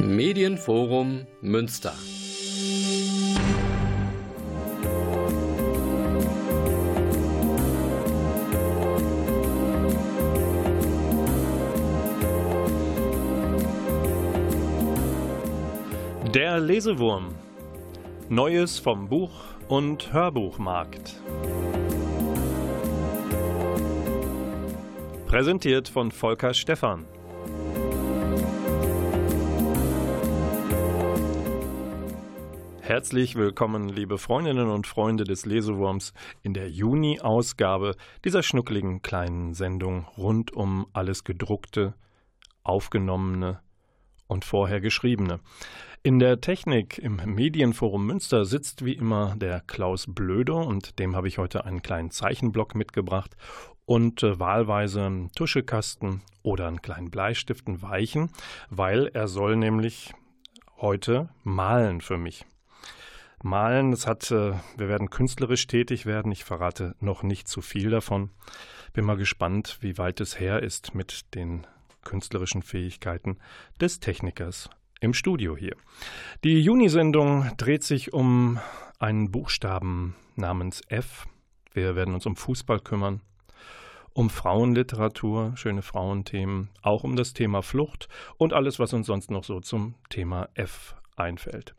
Medienforum 0.00 1.26
Münster. 1.42 1.92
Der 16.34 16.60
Lesewurm. 16.60 17.34
Neues 18.28 18.78
vom 18.78 19.08
Buch- 19.08 19.30
und 19.68 20.12
Hörbuchmarkt. 20.12 21.20
Präsentiert 25.26 25.88
von 25.88 26.10
Volker 26.10 26.54
Stephan. 26.54 27.04
Herzlich 32.90 33.36
willkommen, 33.36 33.88
liebe 33.88 34.18
Freundinnen 34.18 34.68
und 34.68 34.84
Freunde 34.84 35.22
des 35.22 35.46
Lesewurms, 35.46 36.12
in 36.42 36.54
der 36.54 36.68
Juni-Ausgabe 36.68 37.94
dieser 38.24 38.42
schnuckligen 38.42 39.00
kleinen 39.00 39.54
Sendung 39.54 40.08
rund 40.18 40.52
um 40.52 40.88
alles 40.92 41.22
Gedruckte, 41.22 41.94
Aufgenommene 42.64 43.60
und 44.26 44.44
vorher 44.44 44.80
Geschriebene. 44.80 45.38
In 46.02 46.18
der 46.18 46.40
Technik 46.40 46.98
im 46.98 47.20
Medienforum 47.24 48.06
Münster 48.06 48.44
sitzt 48.44 48.84
wie 48.84 48.94
immer 48.94 49.36
der 49.36 49.60
Klaus 49.60 50.06
Blöder 50.08 50.66
und 50.66 50.98
dem 50.98 51.14
habe 51.14 51.28
ich 51.28 51.38
heute 51.38 51.64
einen 51.64 51.82
kleinen 51.82 52.10
Zeichenblock 52.10 52.74
mitgebracht 52.74 53.36
und 53.86 54.24
äh, 54.24 54.40
wahlweise 54.40 55.06
einen 55.06 55.30
Tuschekasten 55.30 56.22
oder 56.42 56.66
einen 56.66 56.82
kleinen 56.82 57.12
Bleistiften 57.12 57.82
weichen, 57.82 58.30
weil 58.68 59.06
er 59.14 59.28
soll 59.28 59.54
nämlich 59.54 60.12
heute 60.80 61.28
malen 61.44 62.00
für 62.00 62.18
mich. 62.18 62.46
Malen, 63.42 63.90
das 63.90 64.06
hat, 64.06 64.30
äh, 64.30 64.52
wir 64.76 64.88
werden 64.88 65.10
künstlerisch 65.10 65.66
tätig 65.66 66.06
werden. 66.06 66.30
Ich 66.32 66.44
verrate 66.44 66.94
noch 67.00 67.22
nicht 67.22 67.48
zu 67.48 67.62
viel 67.62 67.90
davon. 67.90 68.30
Bin 68.92 69.04
mal 69.04 69.16
gespannt, 69.16 69.78
wie 69.80 69.98
weit 69.98 70.20
es 70.20 70.38
her 70.38 70.62
ist 70.62 70.94
mit 70.94 71.34
den 71.34 71.66
künstlerischen 72.04 72.62
Fähigkeiten 72.62 73.38
des 73.80 74.00
Technikers 74.00 74.68
im 75.00 75.14
Studio 75.14 75.56
hier. 75.56 75.76
Die 76.44 76.60
Juni-Sendung 76.60 77.50
dreht 77.56 77.82
sich 77.82 78.12
um 78.12 78.58
einen 78.98 79.30
Buchstaben 79.30 80.16
namens 80.36 80.82
F. 80.88 81.26
Wir 81.72 81.96
werden 81.96 82.14
uns 82.14 82.26
um 82.26 82.36
Fußball 82.36 82.80
kümmern, 82.80 83.22
um 84.12 84.28
Frauenliteratur, 84.28 85.52
schöne 85.56 85.82
Frauenthemen, 85.82 86.68
auch 86.82 87.04
um 87.04 87.16
das 87.16 87.32
Thema 87.32 87.62
Flucht 87.62 88.08
und 88.36 88.52
alles, 88.52 88.78
was 88.78 88.92
uns 88.92 89.06
sonst 89.06 89.30
noch 89.30 89.44
so 89.44 89.60
zum 89.60 89.94
Thema 90.10 90.48
F 90.54 90.96
einfällt. 91.16 91.74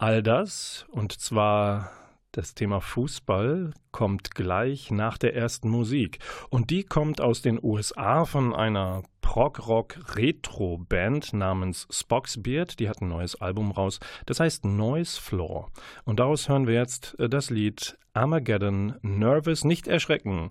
All 0.00 0.22
das, 0.22 0.86
und 0.88 1.12
zwar 1.12 1.92
das 2.32 2.54
Thema 2.54 2.80
Fußball 2.80 3.74
kommt 3.92 4.34
gleich 4.34 4.90
nach 4.90 5.18
der 5.18 5.36
ersten 5.36 5.68
Musik. 5.68 6.20
Und 6.48 6.70
die 6.70 6.84
kommt 6.84 7.20
aus 7.20 7.42
den 7.42 7.62
USA 7.62 8.24
von 8.24 8.54
einer 8.54 9.02
Prog-Rock-Retro-Band 9.20 11.34
namens 11.34 11.86
Spock's 11.90 12.42
Beard. 12.42 12.80
Die 12.80 12.88
hat 12.88 13.02
ein 13.02 13.08
neues 13.08 13.38
Album 13.42 13.72
raus. 13.72 14.00
Das 14.24 14.40
heißt 14.40 14.64
Noise 14.64 15.20
Floor. 15.20 15.68
Und 16.06 16.18
daraus 16.18 16.48
hören 16.48 16.66
wir 16.66 16.76
jetzt 16.76 17.20
äh, 17.20 17.28
das 17.28 17.50
Lied 17.50 17.98
Armageddon 18.14 18.94
Nervous. 19.02 19.64
Nicht 19.64 19.86
erschrecken. 19.86 20.50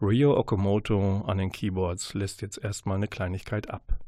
Rio 0.00 0.38
Okamoto 0.38 1.24
an 1.26 1.38
den 1.38 1.50
Keyboards 1.50 2.14
lässt 2.14 2.42
jetzt 2.42 2.62
erstmal 2.62 2.98
eine 2.98 3.08
Kleinigkeit 3.08 3.70
ab. 3.70 3.98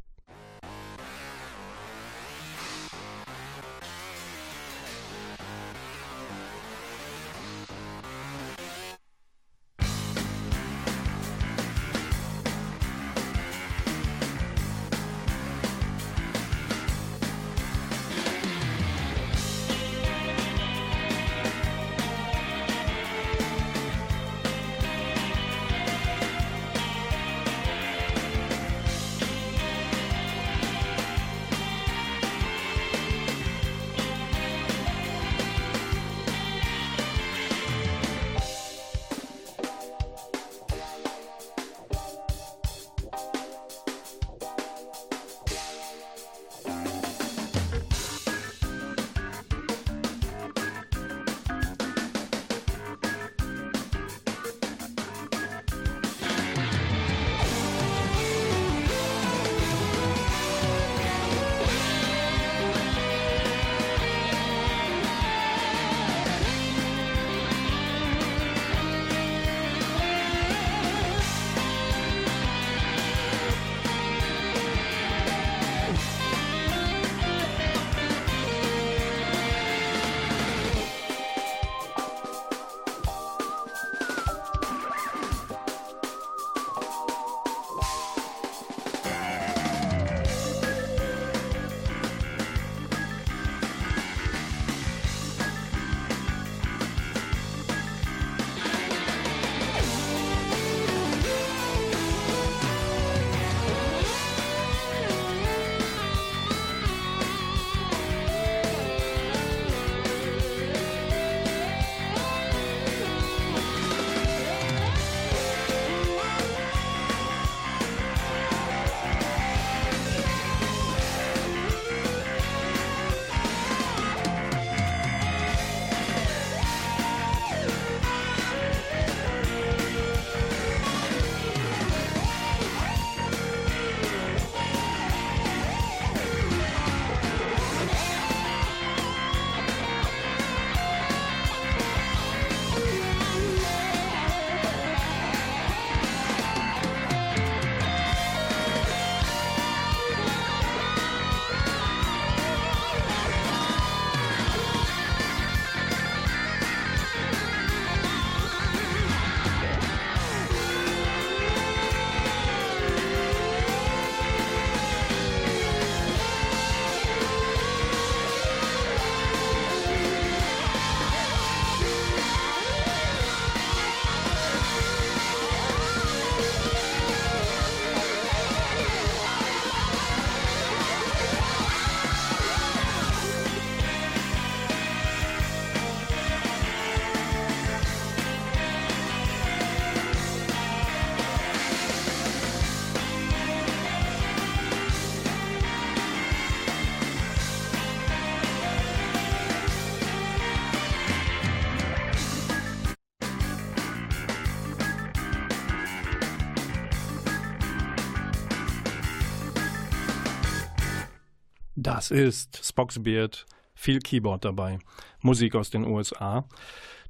Das 211.93 212.13
ist 212.13 212.65
Spock's 212.65 213.03
Beard, 213.03 213.47
viel 213.75 213.99
Keyboard 213.99 214.45
dabei, 214.45 214.79
Musik 215.23 215.57
aus 215.57 215.71
den 215.71 215.85
USA. 215.85 216.45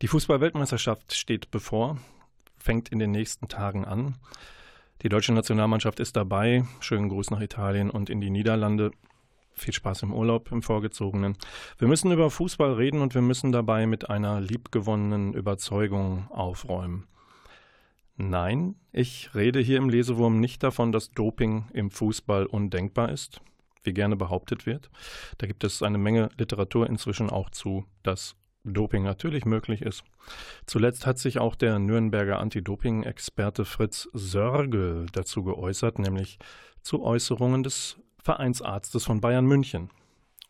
Die 0.01 0.09
Fußball-Weltmeisterschaft 0.09 1.15
steht 1.15 1.51
bevor, 1.51 1.99
fängt 2.57 2.89
in 2.89 2.99
den 2.99 3.11
nächsten 3.11 3.47
Tagen 3.49 3.85
an. 3.85 4.17
Die 5.03 5.11
deutsche 5.11 5.35
Nationalmannschaft 5.35 6.01
ist 6.01 6.17
dabei. 6.17 6.65
Schönen 6.81 7.11
Gruß 7.11 7.31
nach 7.31 7.43
Italien 7.43 7.91
und 7.91 8.09
in 8.09 8.23
die 8.23 8.31
Niederlande. 8.31 8.93
Viel 9.53 9.75
Spaß 9.75 10.05
im 10.05 10.15
Urlaub, 10.15 10.51
im 10.51 10.63
Vorgezogenen. 10.63 11.37
Wir 11.77 11.87
müssen 11.87 12.11
über 12.11 12.31
Fußball 12.31 12.73
reden 12.73 13.03
und 13.03 13.15
wir 13.15 13.21
müssen 13.21 13.53
dabei 13.53 13.87
mit 13.87 14.09
einer 14.09 14.41
liebgewonnenen 14.41 15.35
Überzeugung 15.35 16.31
aufräumen. 16.31 17.07
Nein, 18.17 18.77
ich 18.93 19.35
rede 19.35 19.61
hier 19.61 19.77
im 19.77 19.91
Lesewurm 19.91 20.41
nicht 20.41 20.63
davon, 20.63 20.91
dass 20.91 21.11
Doping 21.11 21.67
im 21.75 21.91
Fußball 21.91 22.47
undenkbar 22.47 23.11
ist 23.11 23.43
wie 23.83 23.93
gerne 23.93 24.17
behauptet 24.17 24.67
wird. 24.67 24.91
Da 25.39 25.47
gibt 25.47 25.65
es 25.65 25.83
eine 25.83 25.99
Menge 25.99 26.29
Literatur 26.39 26.87
inzwischen 26.89 27.31
auch 27.31 27.51
zu, 27.51 27.85
dass 28.03 28.37
Doping 28.65 29.03
natürlich 29.03 29.45
möglich 29.45 29.83
ist. 29.83 30.05
Zuletzt 30.67 31.07
hat 31.07 31.19
sich 31.19 31.39
auch 31.39 31.55
der 31.55 31.79
Nürnberger 31.79 32.39
Anti-Doping-Experte 32.39 33.65
Fritz 33.65 34.09
Sörgel 34.13 35.07
dazu 35.13 35.43
geäußert, 35.45 35.99
nämlich 35.99 36.39
zu 36.83 37.03
Äußerungen 37.03 37.63
des 37.63 37.97
Vereinsarztes 38.23 39.05
von 39.05 39.21
Bayern 39.21 39.47
München, 39.47 39.91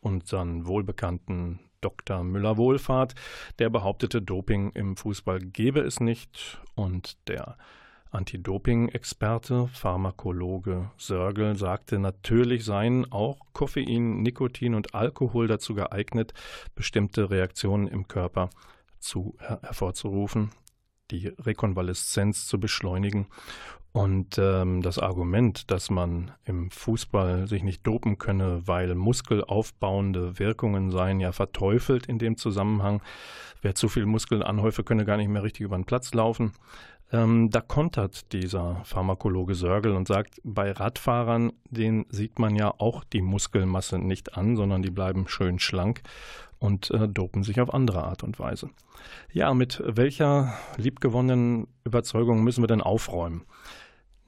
unseren 0.00 0.66
wohlbekannten 0.66 1.60
Dr. 1.80 2.24
Müller-Wohlfahrt, 2.24 3.14
der 3.58 3.70
behauptete, 3.70 4.20
Doping 4.20 4.70
im 4.70 4.96
Fußball 4.96 5.38
gebe 5.38 5.80
es 5.80 6.00
nicht 6.00 6.60
und 6.74 7.16
der 7.28 7.56
Anti-Doping-Experte, 8.10 9.68
Pharmakologe 9.72 10.90
Sörgel 10.96 11.56
sagte, 11.56 11.98
natürlich 11.98 12.64
seien 12.64 13.10
auch 13.10 13.38
Koffein, 13.52 14.22
Nikotin 14.22 14.74
und 14.74 14.94
Alkohol 14.94 15.46
dazu 15.46 15.74
geeignet, 15.74 16.34
bestimmte 16.74 17.30
Reaktionen 17.30 17.86
im 17.86 18.08
Körper 18.08 18.50
zu, 18.98 19.36
her 19.40 19.60
hervorzurufen, 19.62 20.50
die 21.10 21.28
Rekonvaleszenz 21.28 22.46
zu 22.46 22.58
beschleunigen. 22.58 23.26
Und 23.92 24.38
ähm, 24.38 24.82
das 24.82 25.00
Argument, 25.00 25.70
dass 25.72 25.90
man 25.90 26.30
im 26.44 26.70
Fußball 26.70 27.48
sich 27.48 27.64
nicht 27.64 27.84
dopen 27.84 28.18
könne, 28.18 28.62
weil 28.66 28.94
muskelaufbauende 28.94 30.38
Wirkungen 30.38 30.92
seien, 30.92 31.18
ja 31.18 31.32
verteufelt 31.32 32.06
in 32.06 32.18
dem 32.18 32.36
Zusammenhang. 32.36 33.02
Wer 33.62 33.74
zu 33.74 33.88
viel 33.88 34.06
Muskeln 34.06 34.44
anhäufe, 34.44 34.84
könne 34.84 35.04
gar 35.04 35.16
nicht 35.16 35.28
mehr 35.28 35.42
richtig 35.42 35.62
über 35.62 35.76
den 35.76 35.86
Platz 35.86 36.14
laufen. 36.14 36.52
Ähm, 37.12 37.50
da 37.50 37.60
kontert 37.60 38.32
dieser 38.32 38.82
Pharmakologe 38.84 39.54
Sörgel 39.54 39.92
und 39.92 40.06
sagt, 40.06 40.40
bei 40.44 40.70
Radfahrern, 40.70 41.52
den 41.68 42.06
sieht 42.08 42.38
man 42.38 42.54
ja 42.54 42.72
auch 42.78 43.02
die 43.04 43.22
Muskelmasse 43.22 43.98
nicht 43.98 44.36
an, 44.36 44.56
sondern 44.56 44.82
die 44.82 44.90
bleiben 44.90 45.26
schön 45.26 45.58
schlank 45.58 46.02
und 46.58 46.90
äh, 46.92 47.08
dopen 47.08 47.42
sich 47.42 47.60
auf 47.60 47.74
andere 47.74 48.04
Art 48.04 48.22
und 48.22 48.38
Weise. 48.38 48.70
Ja, 49.32 49.52
mit 49.54 49.82
welcher 49.84 50.54
liebgewonnenen 50.76 51.66
Überzeugung 51.84 52.44
müssen 52.44 52.62
wir 52.62 52.68
denn 52.68 52.82
aufräumen? 52.82 53.44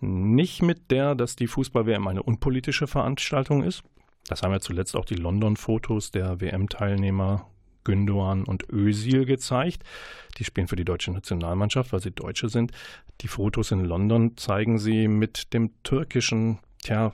Nicht 0.01 0.63
mit 0.63 0.91
der, 0.91 1.15
dass 1.15 1.37
die 1.37 1.47
Fußball-WM 1.47 2.09
eine 2.09 2.25
unpolitische 2.25 2.89
Veranstaltung 2.89 3.63
ist. 3.63 3.85
Das 4.27 4.43
haben 4.43 4.53
ja 4.53 4.61
zuletzt 4.61 4.97
auch 4.97 5.05
die 5.05 5.15
London-Fotos 5.15 6.11
der 6.11 6.41
WM-Teilnehmer 6.41 7.47
Gündoğan 7.85 8.45
und 8.45 8.71
Özil 8.71 9.25
gezeigt. 9.25 9.83
Die 10.39 10.45
spielen 10.45 10.69
für 10.69 10.77
die 10.77 10.85
deutsche 10.85 11.13
Nationalmannschaft, 11.13 11.93
weil 11.93 12.01
sie 12.01 12.11
Deutsche 12.11 12.49
sind. 12.49 12.73
Die 13.21 13.29
Fotos 13.29 13.71
in 13.71 13.85
London 13.85 14.37
zeigen 14.37 14.79
sie 14.79 15.09
mit 15.09 15.53
dem 15.53 15.71
türkischen, 15.83 16.59
tja, 16.83 17.13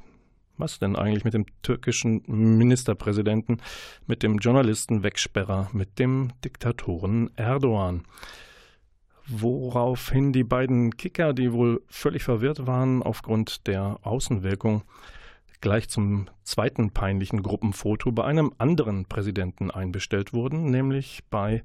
was 0.57 0.79
denn 0.79 0.97
eigentlich 0.97 1.25
mit 1.25 1.35
dem 1.35 1.47
türkischen 1.63 2.23
Ministerpräsidenten, 2.27 3.59
mit 4.07 4.23
dem 4.23 4.39
Journalistenwegsperrer, 4.39 5.71
mit 5.73 5.99
dem 5.99 6.33
Diktatoren 6.45 7.31
Erdogan. 7.37 8.05
Woraufhin 9.27 10.33
die 10.33 10.45
beiden 10.45 10.97
Kicker, 10.97 11.35
die 11.35 11.53
wohl 11.53 11.83
völlig 11.89 12.23
verwirrt 12.23 12.67
waren 12.67 13.03
aufgrund 13.03 13.67
der 13.67 13.99
Außenwirkung, 14.03 14.83
gleich 15.61 15.89
zum 15.89 16.29
zweiten 16.43 16.91
peinlichen 16.91 17.43
Gruppenfoto 17.43 18.13
bei 18.13 18.25
einem 18.25 18.53
anderen 18.59 19.07
Präsidenten 19.07 19.71
einbestellt 19.71 20.33
wurden, 20.33 20.71
nämlich 20.71 21.25
bei 21.31 21.65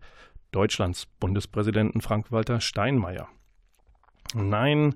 Deutschlands 0.52 1.06
Bundespräsidenten 1.20 2.02
Frank-Walter 2.02 2.62
Steinmeier. 2.62 3.28
Nein, 4.34 4.96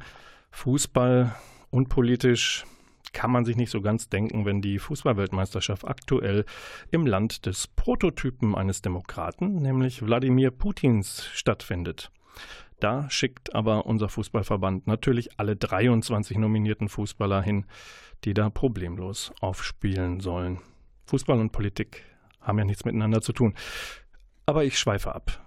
Fußball 0.52 1.36
unpolitisch 1.70 2.66
kann 3.14 3.32
man 3.32 3.46
sich 3.46 3.56
nicht 3.56 3.72
so 3.72 3.82
ganz 3.82 4.10
denken, 4.10 4.46
wenn 4.46 4.62
die 4.62 4.80
Fußballweltmeisterschaft 4.80 5.88
aktuell 5.88 6.46
im 6.92 7.06
Land 7.06 7.46
des 7.46 7.68
Prototypen 7.68 8.56
eines 8.56 8.82
Demokraten, 8.82 9.56
nämlich 9.56 10.06
Wladimir 10.06 10.52
Putins, 10.52 11.26
stattfindet. 11.34 12.12
Da 12.80 13.10
schickt 13.10 13.56
aber 13.56 13.86
unser 13.86 14.10
Fußballverband 14.10 14.86
natürlich 14.86 15.40
alle 15.40 15.56
23 15.56 16.38
nominierten 16.38 16.90
Fußballer 16.90 17.42
hin, 17.42 17.66
die 18.24 18.34
da 18.34 18.50
problemlos 18.50 19.32
aufspielen 19.42 20.20
sollen. 20.20 20.60
Fußball 21.06 21.40
und 21.40 21.52
Politik 21.52 22.04
haben 22.42 22.60
ja 22.60 22.66
nichts 22.66 22.86
miteinander 22.86 23.22
zu 23.22 23.34
tun. 23.34 23.56
Aber 24.46 24.64
ich 24.64 24.78
schweife 24.78 25.14
ab. 25.14 25.46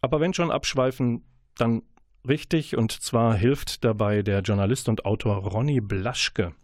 Aber 0.00 0.20
wenn 0.20 0.32
schon 0.32 0.50
abschweifen, 0.50 1.24
dann 1.56 1.82
richtig, 2.26 2.76
und 2.76 2.92
zwar 2.92 3.34
hilft 3.34 3.84
dabei 3.84 4.22
der 4.22 4.40
Journalist 4.40 4.88
und 4.88 5.04
Autor 5.04 5.38
Ronny 5.38 5.80
Blaschke. 5.80 6.54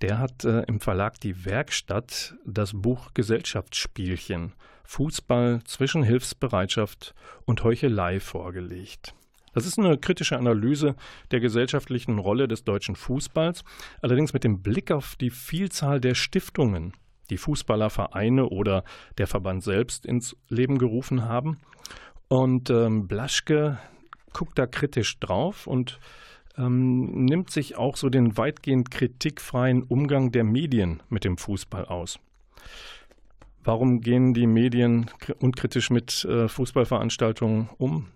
Der 0.00 0.18
hat 0.18 0.44
äh, 0.44 0.62
im 0.62 0.80
Verlag 0.80 1.20
Die 1.20 1.44
Werkstatt 1.44 2.34
das 2.46 2.72
Buch 2.74 3.10
Gesellschaftsspielchen 3.12 4.54
Fußball 4.84 5.60
zwischen 5.64 6.02
Hilfsbereitschaft 6.02 7.14
und 7.44 7.62
Heuchelei 7.64 8.20
vorgelegt. 8.20 9.14
Das 9.54 9.66
ist 9.66 9.78
eine 9.78 9.98
kritische 9.98 10.38
Analyse 10.38 10.96
der 11.30 11.40
gesellschaftlichen 11.40 12.18
Rolle 12.18 12.48
des 12.48 12.64
deutschen 12.64 12.96
Fußballs, 12.96 13.64
allerdings 14.00 14.32
mit 14.32 14.44
dem 14.44 14.62
Blick 14.62 14.90
auf 14.90 15.16
die 15.16 15.30
Vielzahl 15.30 16.00
der 16.00 16.14
Stiftungen, 16.14 16.94
die 17.30 17.36
Fußballervereine 17.36 18.48
oder 18.48 18.84
der 19.18 19.26
Verband 19.26 19.62
selbst 19.62 20.06
ins 20.06 20.36
Leben 20.48 20.78
gerufen 20.78 21.24
haben. 21.24 21.58
Und 22.28 22.70
ähm, 22.70 23.08
Blaschke 23.08 23.78
guckt 24.32 24.58
da 24.58 24.66
kritisch 24.66 25.20
drauf 25.20 25.66
und 25.66 25.98
ähm, 26.56 27.24
nimmt 27.24 27.50
sich 27.50 27.76
auch 27.76 27.96
so 27.96 28.08
den 28.08 28.36
weitgehend 28.38 28.90
kritikfreien 28.90 29.82
Umgang 29.82 30.32
der 30.32 30.44
Medien 30.44 31.02
mit 31.10 31.24
dem 31.24 31.36
Fußball 31.36 31.84
aus. 31.84 32.18
Warum 33.64 34.00
gehen 34.00 34.34
die 34.34 34.46
Medien 34.46 35.10
unkritisch 35.38 35.90
mit 35.90 36.24
äh, 36.24 36.48
Fußballveranstaltungen 36.48 37.68
um? 37.78 38.08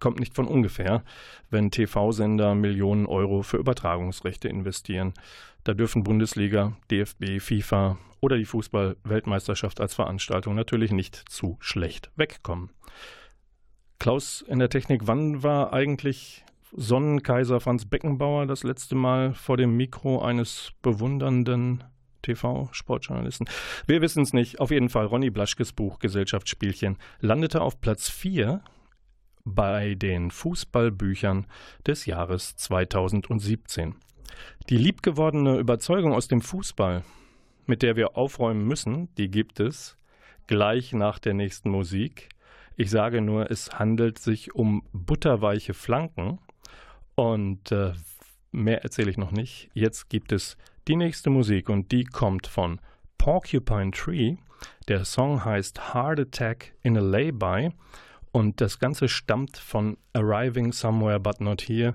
kommt 0.00 0.20
nicht 0.20 0.34
von 0.34 0.46
ungefähr, 0.46 1.02
wenn 1.50 1.70
TV-Sender 1.70 2.54
Millionen 2.54 3.06
Euro 3.06 3.42
für 3.42 3.56
Übertragungsrechte 3.56 4.48
investieren. 4.48 5.14
Da 5.64 5.74
dürfen 5.74 6.04
Bundesliga, 6.04 6.76
DFB, 6.90 7.40
FIFA 7.40 7.98
oder 8.20 8.36
die 8.36 8.44
Fußball-Weltmeisterschaft 8.44 9.80
als 9.80 9.94
Veranstaltung 9.94 10.54
natürlich 10.54 10.92
nicht 10.92 11.16
zu 11.28 11.56
schlecht 11.60 12.10
wegkommen. 12.16 12.70
Klaus 13.98 14.42
in 14.42 14.58
der 14.58 14.68
Technik, 14.68 15.06
wann 15.06 15.42
war 15.42 15.72
eigentlich 15.72 16.44
Sonnenkaiser 16.72 17.60
Franz 17.60 17.86
Beckenbauer 17.86 18.46
das 18.46 18.62
letzte 18.62 18.94
Mal 18.94 19.32
vor 19.32 19.56
dem 19.56 19.76
Mikro 19.76 20.20
eines 20.20 20.72
bewundernden 20.82 21.82
TV-Sportjournalisten. 22.26 23.48
Wir 23.86 24.00
wissen 24.02 24.22
es 24.22 24.32
nicht. 24.32 24.60
Auf 24.60 24.70
jeden 24.70 24.88
Fall, 24.88 25.06
Ronny 25.06 25.30
Blaschkes 25.30 25.72
Buch 25.72 25.98
Gesellschaftsspielchen 25.98 26.98
landete 27.20 27.60
auf 27.60 27.80
Platz 27.80 28.10
4 28.10 28.60
bei 29.44 29.94
den 29.94 30.30
Fußballbüchern 30.30 31.46
des 31.86 32.06
Jahres 32.06 32.56
2017. 32.56 33.94
Die 34.68 34.76
liebgewordene 34.76 35.58
Überzeugung 35.58 36.12
aus 36.12 36.28
dem 36.28 36.42
Fußball, 36.42 37.04
mit 37.66 37.82
der 37.82 37.96
wir 37.96 38.16
aufräumen 38.16 38.66
müssen, 38.66 39.14
die 39.16 39.30
gibt 39.30 39.60
es 39.60 39.96
gleich 40.46 40.92
nach 40.92 41.18
der 41.18 41.34
nächsten 41.34 41.70
Musik. 41.70 42.28
Ich 42.76 42.90
sage 42.90 43.22
nur, 43.22 43.50
es 43.50 43.70
handelt 43.78 44.18
sich 44.18 44.54
um 44.54 44.82
butterweiche 44.92 45.74
Flanken 45.74 46.38
und 47.14 47.72
äh, 47.72 47.92
mehr 48.52 48.82
erzähle 48.82 49.10
ich 49.10 49.16
noch 49.16 49.30
nicht. 49.30 49.70
Jetzt 49.72 50.10
gibt 50.10 50.32
es 50.32 50.56
die 50.88 50.96
nächste 50.96 51.30
Musik 51.30 51.68
und 51.68 51.90
die 51.90 52.04
kommt 52.04 52.46
von 52.46 52.80
Porcupine 53.18 53.90
Tree. 53.90 54.36
Der 54.88 55.04
Song 55.04 55.44
heißt 55.44 55.94
Heart 55.94 56.20
Attack 56.20 56.74
in 56.82 56.96
a 56.96 57.00
Lay-By 57.00 57.70
und 58.32 58.60
das 58.60 58.78
Ganze 58.78 59.08
stammt 59.08 59.56
von 59.56 59.96
Arriving 60.12 60.72
Somewhere 60.72 61.18
But 61.18 61.40
Not 61.40 61.62
Here, 61.62 61.94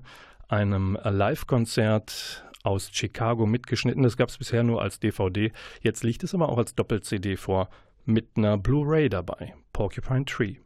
einem 0.50 0.98
Live-Konzert 1.04 2.46
aus 2.64 2.90
Chicago 2.92 3.46
mitgeschnitten. 3.46 4.04
Das 4.04 4.18
gab 4.18 4.30
es 4.30 4.38
bisher 4.38 4.64
nur 4.64 4.82
als 4.82 5.00
DVD. 5.00 5.52
Jetzt 5.82 6.04
liegt 6.04 6.24
es 6.24 6.36
aber 6.36 6.50
auch 6.50 6.58
als 6.58 6.76
Doppel-CD 6.76 7.38
vor 7.38 7.70
mit 8.06 8.28
einer 8.36 8.58
Blu-ray 8.58 9.10
dabei. 9.10 9.56
Porcupine 9.74 10.26
Tree. 10.26 10.58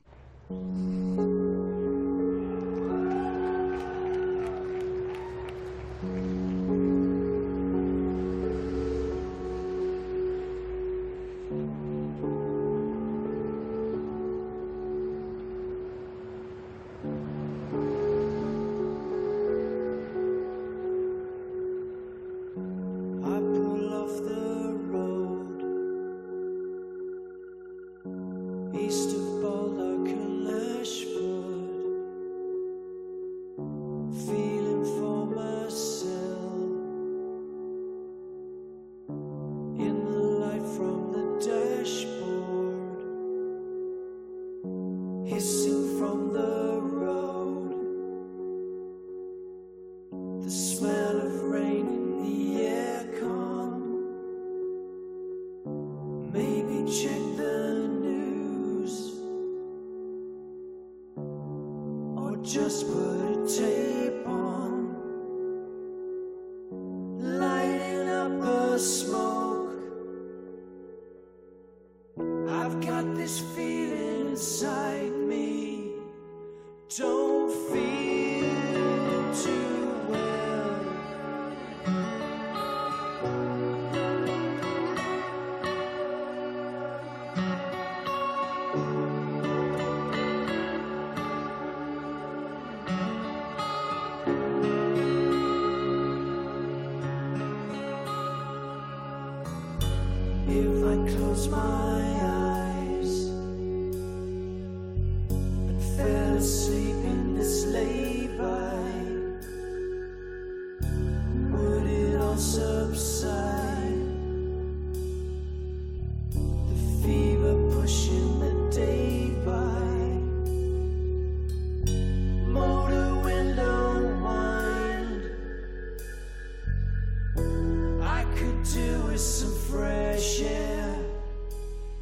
with 129.15 129.21
some 129.21 129.55
fresh 129.69 130.41
air. 130.41 130.99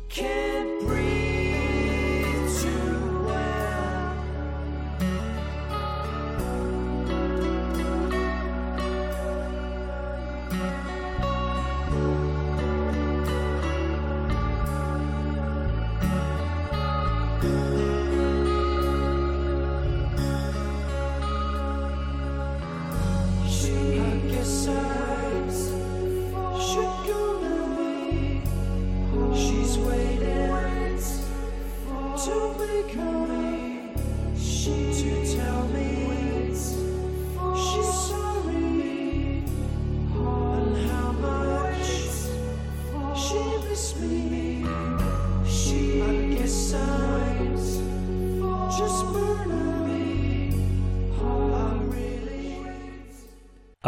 Can 0.09 0.52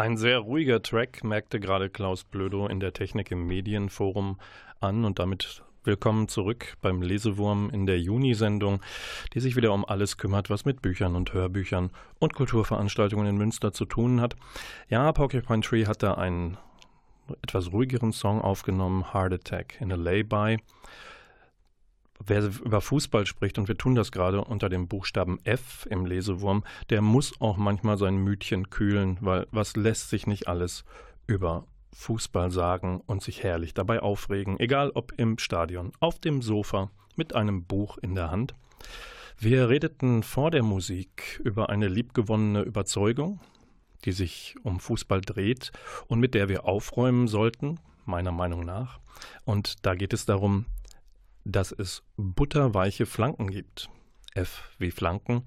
Ein 0.05 0.17
sehr 0.17 0.37
ruhiger 0.37 0.83
Track, 0.83 1.23
merkte 1.23 1.59
gerade 1.59 1.89
Klaus 1.89 2.25
Blödo 2.25 2.67
in 2.67 2.79
der 2.79 2.93
Technik 2.93 3.31
im 3.31 3.47
Medienforum 3.47 4.39
an 4.79 5.03
und 5.03 5.17
damit 5.17 5.63
willkommen 5.83 6.27
zurück 6.27 6.75
beim 6.79 7.01
Lesewurm 7.01 7.71
in 7.71 7.87
der 7.87 7.99
Juni-Sendung, 7.99 8.81
die 9.33 9.39
sich 9.39 9.55
wieder 9.55 9.73
um 9.73 9.83
alles 9.83 10.17
kümmert, 10.17 10.51
was 10.51 10.63
mit 10.63 10.83
Büchern 10.83 11.15
und 11.15 11.33
Hörbüchern 11.33 11.89
und 12.19 12.35
Kulturveranstaltungen 12.35 13.25
in 13.25 13.37
Münster 13.37 13.73
zu 13.73 13.85
tun 13.85 14.21
hat. 14.21 14.35
Ja, 14.89 15.11
Porcupine 15.11 15.61
Tree 15.61 15.87
hat 15.87 16.03
da 16.03 16.13
einen 16.13 16.59
etwas 17.41 17.73
ruhigeren 17.73 18.13
Song 18.13 18.41
aufgenommen, 18.41 19.11
Heart 19.11 19.33
Attack 19.33 19.81
in 19.81 19.91
a 19.91 19.95
Lay-By 19.95 20.59
wer 22.23 22.43
über 22.63 22.81
Fußball 22.81 23.25
spricht, 23.25 23.57
und 23.57 23.67
wir 23.67 23.77
tun 23.77 23.95
das 23.95 24.11
gerade 24.11 24.43
unter 24.43 24.69
dem 24.69 24.87
Buchstaben 24.87 25.39
F 25.43 25.87
im 25.89 26.05
Lesewurm, 26.05 26.63
der 26.89 27.01
muss 27.01 27.39
auch 27.41 27.57
manchmal 27.57 27.97
sein 27.97 28.17
Mütchen 28.17 28.69
kühlen, 28.69 29.17
weil 29.21 29.47
was 29.51 29.75
lässt 29.75 30.09
sich 30.09 30.27
nicht 30.27 30.47
alles 30.47 30.85
über 31.27 31.65
Fußball 31.93 32.51
sagen 32.51 33.01
und 33.05 33.23
sich 33.23 33.43
herrlich 33.43 33.73
dabei 33.73 34.01
aufregen, 34.01 34.59
egal 34.59 34.91
ob 34.93 35.13
im 35.17 35.37
Stadion, 35.37 35.91
auf 35.99 36.19
dem 36.19 36.41
Sofa, 36.41 36.91
mit 37.15 37.33
einem 37.33 37.63
Buch 37.63 37.97
in 37.97 38.15
der 38.15 38.29
Hand. 38.29 38.53
Wir 39.37 39.69
redeten 39.69 40.23
vor 40.23 40.51
der 40.51 40.63
Musik 40.63 41.41
über 41.43 41.69
eine 41.69 41.87
liebgewonnene 41.87 42.61
Überzeugung, 42.61 43.39
die 44.03 44.11
sich 44.11 44.55
um 44.63 44.79
Fußball 44.79 45.21
dreht 45.21 45.71
und 46.07 46.19
mit 46.19 46.33
der 46.33 46.49
wir 46.49 46.65
aufräumen 46.65 47.27
sollten, 47.27 47.79
meiner 48.05 48.31
Meinung 48.31 48.65
nach. 48.65 48.99
Und 49.45 49.85
da 49.85 49.95
geht 49.95 50.13
es 50.13 50.25
darum, 50.25 50.65
dass 51.45 51.71
es 51.71 52.03
butterweiche 52.17 53.05
Flanken 53.05 53.49
gibt. 53.49 53.89
F 54.33 54.63
wie 54.77 54.91
Flanken. 54.91 55.45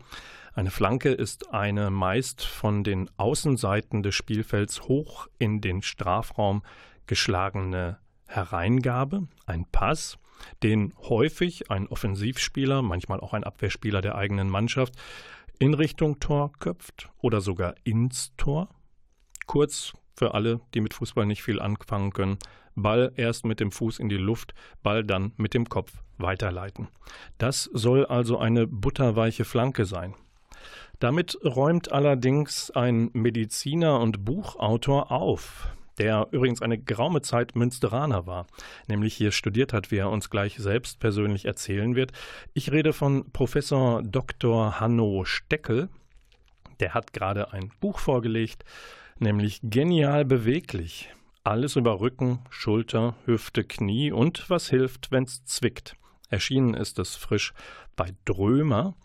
Eine 0.54 0.70
Flanke 0.70 1.10
ist 1.10 1.52
eine 1.52 1.90
meist 1.90 2.42
von 2.42 2.82
den 2.82 3.10
Außenseiten 3.18 4.02
des 4.02 4.14
Spielfelds 4.14 4.82
hoch 4.82 5.28
in 5.38 5.60
den 5.60 5.82
Strafraum 5.82 6.62
geschlagene 7.06 7.98
Hereingabe, 8.26 9.28
ein 9.46 9.66
Pass, 9.70 10.18
den 10.62 10.94
häufig 10.98 11.70
ein 11.70 11.86
Offensivspieler, 11.88 12.82
manchmal 12.82 13.20
auch 13.20 13.34
ein 13.34 13.44
Abwehrspieler 13.44 14.00
der 14.00 14.16
eigenen 14.16 14.48
Mannschaft, 14.48 14.94
in 15.58 15.74
Richtung 15.74 16.20
Tor 16.20 16.52
köpft 16.58 17.10
oder 17.18 17.40
sogar 17.40 17.74
ins 17.84 18.32
Tor. 18.36 18.68
Kurz 19.46 19.92
für 20.14 20.34
alle, 20.34 20.60
die 20.74 20.80
mit 20.80 20.94
Fußball 20.94 21.26
nicht 21.26 21.42
viel 21.42 21.60
anfangen 21.60 22.12
können, 22.12 22.38
Ball 22.82 23.12
erst 23.16 23.44
mit 23.44 23.60
dem 23.60 23.70
Fuß 23.70 23.98
in 23.98 24.08
die 24.08 24.16
Luft, 24.16 24.54
Ball 24.82 25.04
dann 25.04 25.32
mit 25.36 25.54
dem 25.54 25.68
Kopf 25.68 25.92
weiterleiten. 26.18 26.88
Das 27.38 27.64
soll 27.72 28.06
also 28.06 28.38
eine 28.38 28.66
butterweiche 28.66 29.44
Flanke 29.44 29.84
sein. 29.84 30.14
Damit 30.98 31.38
räumt 31.44 31.92
allerdings 31.92 32.70
ein 32.72 33.10
Mediziner 33.12 34.00
und 34.00 34.24
Buchautor 34.24 35.12
auf, 35.12 35.68
der 35.98 36.28
übrigens 36.32 36.60
eine 36.60 36.78
geraume 36.78 37.22
Zeit 37.22 37.54
Münsteraner 37.54 38.26
war, 38.26 38.46
nämlich 38.88 39.14
hier 39.14 39.30
studiert 39.30 39.72
hat, 39.72 39.90
wie 39.90 39.98
er 39.98 40.10
uns 40.10 40.28
gleich 40.28 40.56
selbst 40.56 40.98
persönlich 40.98 41.44
erzählen 41.44 41.94
wird. 41.94 42.12
Ich 42.52 42.72
rede 42.72 42.92
von 42.92 43.30
Professor 43.32 44.02
Dr. 44.02 44.80
Hanno 44.80 45.24
Steckel. 45.24 45.88
Der 46.80 46.94
hat 46.94 47.12
gerade 47.12 47.52
ein 47.52 47.70
Buch 47.80 47.98
vorgelegt, 47.98 48.64
nämlich 49.18 49.60
Genial 49.62 50.24
beweglich. 50.24 51.12
Alles 51.48 51.76
über 51.76 51.98
Rücken, 51.98 52.40
Schulter, 52.50 53.14
Hüfte, 53.24 53.64
Knie 53.64 54.12
und 54.12 54.50
was 54.50 54.68
hilft, 54.68 55.10
wenn's 55.10 55.46
zwickt. 55.46 55.96
Erschienen 56.28 56.74
ist 56.74 56.98
es 56.98 57.16
frisch 57.16 57.54
bei 57.96 58.12
Drömer. 58.26 58.96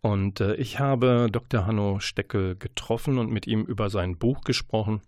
Und 0.00 0.40
äh, 0.40 0.54
ich 0.54 0.78
habe 0.78 1.28
Dr. 1.30 1.66
Hanno 1.66 2.00
Steckel 2.00 2.56
getroffen 2.56 3.18
und 3.18 3.30
mit 3.30 3.46
ihm 3.46 3.64
über 3.64 3.90
sein 3.90 4.16
Buch 4.16 4.40
gesprochen. 4.40 5.02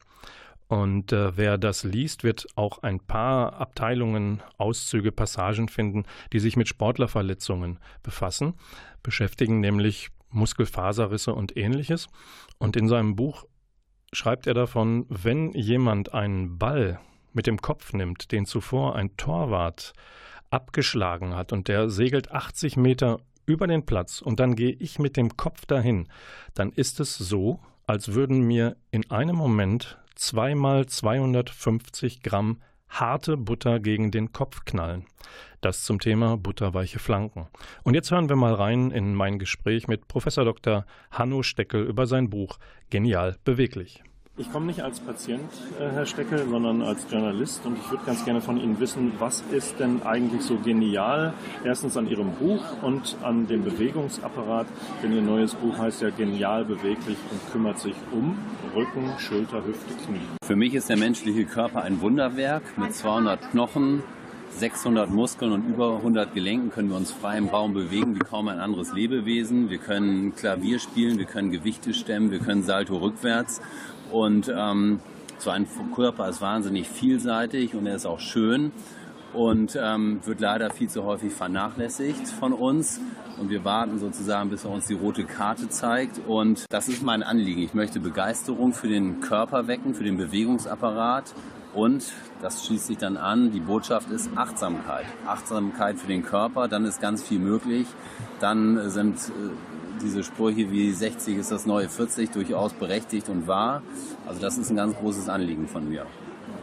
Und 0.68 1.10
äh, 1.10 1.34
wer 1.38 1.56
das 1.56 1.84
liest, 1.84 2.22
wird 2.22 2.46
auch 2.54 2.82
ein 2.82 3.00
paar 3.00 3.54
Abteilungen, 3.54 4.42
Auszüge, 4.58 5.10
Passagen 5.10 5.70
finden, 5.70 6.04
die 6.34 6.38
sich 6.38 6.54
mit 6.54 6.68
Sportlerverletzungen 6.68 7.78
befassen, 8.02 8.56
beschäftigen 9.02 9.60
nämlich 9.60 10.10
Muskelfaserrisse 10.28 11.32
und 11.32 11.56
ähnliches. 11.56 12.08
Und 12.58 12.76
in 12.76 12.88
seinem 12.88 13.16
Buch 13.16 13.46
schreibt 14.14 14.46
er 14.46 14.54
davon, 14.54 15.06
wenn 15.08 15.52
jemand 15.52 16.14
einen 16.14 16.58
Ball 16.58 17.00
mit 17.32 17.46
dem 17.46 17.60
Kopf 17.60 17.92
nimmt, 17.92 18.32
den 18.32 18.46
zuvor 18.46 18.96
ein 18.96 19.16
Torwart 19.16 19.92
abgeschlagen 20.50 21.34
hat 21.34 21.52
und 21.52 21.68
der 21.68 21.90
segelt 21.90 22.30
80 22.30 22.76
Meter 22.76 23.18
über 23.44 23.66
den 23.66 23.84
Platz 23.84 24.22
und 24.22 24.40
dann 24.40 24.54
gehe 24.56 24.72
ich 24.72 24.98
mit 24.98 25.16
dem 25.16 25.36
Kopf 25.36 25.66
dahin, 25.66 26.08
dann 26.54 26.70
ist 26.70 27.00
es 27.00 27.16
so, 27.16 27.60
als 27.86 28.14
würden 28.14 28.42
mir 28.42 28.76
in 28.90 29.10
einem 29.10 29.36
Moment 29.36 29.98
zweimal 30.14 30.86
250 30.86 32.22
Gramm 32.22 32.62
harte 32.88 33.36
Butter 33.36 33.80
gegen 33.80 34.10
den 34.10 34.32
Kopf 34.32 34.64
knallen. 34.64 35.06
Das 35.60 35.84
zum 35.84 35.98
Thema 35.98 36.36
butterweiche 36.36 36.98
Flanken. 36.98 37.48
Und 37.82 37.94
jetzt 37.94 38.10
hören 38.10 38.28
wir 38.28 38.36
mal 38.36 38.54
rein 38.54 38.90
in 38.90 39.14
mein 39.14 39.38
Gespräch 39.38 39.88
mit 39.88 40.08
Professor 40.08 40.44
Dr. 40.44 40.84
Hanno 41.10 41.42
Steckel 41.42 41.84
über 41.84 42.06
sein 42.06 42.30
Buch 42.30 42.58
Genial 42.90 43.36
beweglich. 43.44 44.02
Ich 44.36 44.50
komme 44.50 44.66
nicht 44.66 44.82
als 44.82 44.98
Patient, 44.98 45.48
äh, 45.78 45.90
Herr 45.90 46.06
Steckel, 46.06 46.44
sondern 46.48 46.82
als 46.82 47.06
Journalist. 47.08 47.64
Und 47.64 47.78
ich 47.78 47.88
würde 47.88 48.02
ganz 48.04 48.24
gerne 48.24 48.40
von 48.40 48.56
Ihnen 48.56 48.80
wissen, 48.80 49.12
was 49.20 49.44
ist 49.52 49.78
denn 49.78 50.02
eigentlich 50.02 50.42
so 50.42 50.56
genial, 50.56 51.34
erstens 51.62 51.96
an 51.96 52.08
Ihrem 52.08 52.32
Buch 52.32 52.60
und 52.82 53.16
an 53.22 53.46
dem 53.46 53.62
Bewegungsapparat, 53.62 54.66
denn 55.04 55.12
Ihr 55.12 55.22
neues 55.22 55.54
Buch 55.54 55.78
heißt 55.78 56.02
ja 56.02 56.10
Genial 56.10 56.64
beweglich 56.64 57.16
und 57.30 57.52
kümmert 57.52 57.78
sich 57.78 57.94
um 58.10 58.36
Rücken, 58.74 59.12
Schulter, 59.18 59.64
Hüfte, 59.64 59.94
Knie. 60.04 60.18
Für 60.44 60.56
mich 60.56 60.74
ist 60.74 60.88
der 60.88 60.96
menschliche 60.96 61.44
Körper 61.44 61.82
ein 61.82 62.00
Wunderwerk. 62.00 62.76
Mit 62.76 62.92
200 62.92 63.52
Knochen, 63.52 64.02
600 64.50 65.10
Muskeln 65.10 65.52
und 65.52 65.68
über 65.68 65.98
100 65.98 66.34
Gelenken 66.34 66.70
können 66.70 66.88
wir 66.88 66.96
uns 66.96 67.12
frei 67.12 67.38
im 67.38 67.46
Raum 67.46 67.72
bewegen 67.72 68.16
wie 68.16 68.20
kaum 68.20 68.48
ein 68.48 68.58
anderes 68.58 68.92
Lebewesen. 68.92 69.70
Wir 69.70 69.78
können 69.78 70.34
Klavier 70.34 70.80
spielen, 70.80 71.18
wir 71.18 71.26
können 71.26 71.52
Gewichte 71.52 71.94
stemmen, 71.94 72.32
wir 72.32 72.40
können 72.40 72.64
Salto 72.64 72.96
rückwärts 72.96 73.60
und 74.14 74.48
ähm, 74.56 75.00
so 75.38 75.50
ein 75.50 75.66
Körper 75.92 76.28
ist 76.28 76.40
wahnsinnig 76.40 76.88
vielseitig 76.88 77.74
und 77.74 77.84
er 77.86 77.96
ist 77.96 78.06
auch 78.06 78.20
schön 78.20 78.70
und 79.32 79.76
ähm, 79.76 80.20
wird 80.24 80.40
leider 80.40 80.70
viel 80.70 80.88
zu 80.88 81.02
häufig 81.02 81.32
vernachlässigt 81.32 82.28
von 82.28 82.52
uns. 82.52 83.00
Und 83.40 83.50
wir 83.50 83.64
warten 83.64 83.98
sozusagen, 83.98 84.48
bis 84.50 84.64
er 84.64 84.70
uns 84.70 84.86
die 84.86 84.94
rote 84.94 85.24
Karte 85.24 85.68
zeigt. 85.68 86.20
Und 86.28 86.66
das 86.70 86.86
ist 86.86 87.02
mein 87.02 87.24
Anliegen. 87.24 87.60
Ich 87.62 87.74
möchte 87.74 87.98
Begeisterung 87.98 88.72
für 88.72 88.86
den 88.86 89.20
Körper 89.20 89.66
wecken, 89.66 89.96
für 89.96 90.04
den 90.04 90.16
Bewegungsapparat. 90.16 91.34
Und 91.74 92.12
das 92.40 92.64
schließt 92.64 92.86
sich 92.86 92.98
dann 92.98 93.16
an, 93.16 93.50
die 93.50 93.58
Botschaft 93.58 94.08
ist 94.12 94.30
Achtsamkeit. 94.36 95.06
Achtsamkeit 95.26 95.98
für 95.98 96.06
den 96.06 96.22
Körper, 96.22 96.68
dann 96.68 96.84
ist 96.84 97.00
ganz 97.00 97.24
viel 97.24 97.40
möglich. 97.40 97.88
Dann 98.38 98.88
sind 98.90 99.16
äh, 99.16 99.73
diese 100.02 100.22
Sprüche 100.22 100.70
wie 100.70 100.92
60 100.92 101.36
ist 101.38 101.50
das 101.50 101.66
neue 101.66 101.88
40 101.88 102.30
durchaus 102.30 102.72
berechtigt 102.72 103.28
und 103.28 103.46
wahr. 103.46 103.82
Also 104.26 104.40
das 104.40 104.58
ist 104.58 104.70
ein 104.70 104.76
ganz 104.76 104.96
großes 104.96 105.28
Anliegen 105.28 105.68
von 105.68 105.88
mir. 105.88 106.06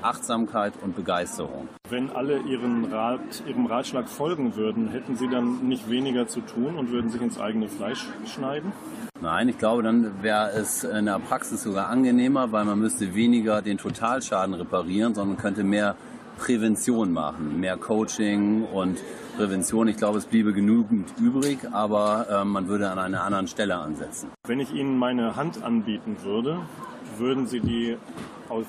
Achtsamkeit 0.01 0.73
und 0.81 0.95
Begeisterung. 0.95 1.67
Wenn 1.89 2.09
alle 2.09 2.39
ihren 2.39 2.85
Rat, 2.85 3.43
Ihrem 3.47 3.67
Ratschlag 3.67 4.09
folgen 4.09 4.55
würden, 4.55 4.89
hätten 4.89 5.15
Sie 5.15 5.27
dann 5.29 5.67
nicht 5.67 5.89
weniger 5.89 6.27
zu 6.27 6.41
tun 6.41 6.77
und 6.77 6.89
würden 6.91 7.09
sich 7.11 7.21
ins 7.21 7.39
eigene 7.39 7.69
Fleisch 7.69 8.07
schneiden? 8.25 8.71
Nein, 9.21 9.49
ich 9.49 9.57
glaube, 9.59 9.83
dann 9.83 10.23
wäre 10.23 10.49
es 10.51 10.83
in 10.83 11.05
der 11.05 11.19
Praxis 11.19 11.61
sogar 11.61 11.89
angenehmer, 11.89 12.51
weil 12.51 12.65
man 12.65 12.79
müsste 12.79 13.13
weniger 13.13 13.61
den 13.61 13.77
Totalschaden 13.77 14.55
reparieren, 14.55 15.13
sondern 15.13 15.37
könnte 15.37 15.63
mehr 15.63 15.95
Prävention 16.41 17.13
machen, 17.13 17.59
mehr 17.59 17.77
Coaching 17.77 18.63
und 18.63 18.97
Prävention. 19.37 19.87
Ich 19.87 19.97
glaube, 19.97 20.17
es 20.17 20.25
bliebe 20.25 20.53
genügend 20.53 21.07
übrig, 21.19 21.59
aber 21.71 22.25
äh, 22.31 22.43
man 22.43 22.67
würde 22.67 22.89
an 22.89 22.97
einer 22.97 23.21
anderen 23.23 23.47
Stelle 23.47 23.75
ansetzen. 23.75 24.31
Wenn 24.47 24.59
ich 24.59 24.73
Ihnen 24.73 24.97
meine 24.97 25.35
Hand 25.35 25.63
anbieten 25.63 26.17
würde, 26.23 26.57
würden 27.19 27.45
Sie 27.45 27.59
die 27.59 27.95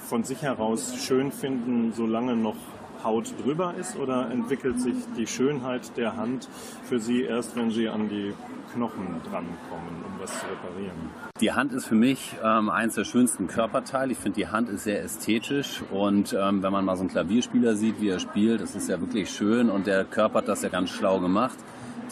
von 0.06 0.22
sich 0.22 0.42
heraus 0.42 0.94
schön 0.98 1.32
finden, 1.32 1.94
solange 1.94 2.36
noch 2.36 2.56
Haut 3.04 3.32
drüber 3.42 3.74
ist 3.78 3.96
oder 3.96 4.30
entwickelt 4.30 4.80
sich 4.80 4.94
die 5.16 5.26
Schönheit 5.26 5.96
der 5.96 6.16
Hand 6.16 6.48
für 6.84 7.00
Sie 7.00 7.22
erst, 7.22 7.56
wenn 7.56 7.70
Sie 7.70 7.88
an 7.88 8.08
die 8.08 8.32
Knochen 8.72 9.20
drankommen, 9.24 10.04
um 10.06 10.20
was 10.20 10.30
zu 10.38 10.46
reparieren? 10.46 10.96
Die 11.40 11.52
Hand 11.52 11.72
ist 11.72 11.86
für 11.86 11.94
mich 11.94 12.34
ähm, 12.42 12.70
eines 12.70 12.94
der 12.94 13.04
schönsten 13.04 13.46
Körperteile. 13.46 14.12
Ich 14.12 14.18
finde, 14.18 14.36
die 14.36 14.48
Hand 14.48 14.68
ist 14.68 14.84
sehr 14.84 15.02
ästhetisch 15.02 15.82
und 15.90 16.32
ähm, 16.32 16.62
wenn 16.62 16.72
man 16.72 16.84
mal 16.84 16.96
so 16.96 17.02
einen 17.02 17.10
Klavierspieler 17.10 17.74
sieht, 17.74 18.00
wie 18.00 18.08
er 18.08 18.20
spielt, 18.20 18.60
das 18.60 18.74
ist 18.74 18.88
ja 18.88 19.00
wirklich 19.00 19.30
schön 19.30 19.68
und 19.68 19.86
der 19.86 20.04
Körper 20.04 20.38
hat 20.38 20.48
das 20.48 20.62
ja 20.62 20.68
ganz 20.68 20.90
schlau 20.90 21.20
gemacht. 21.20 21.58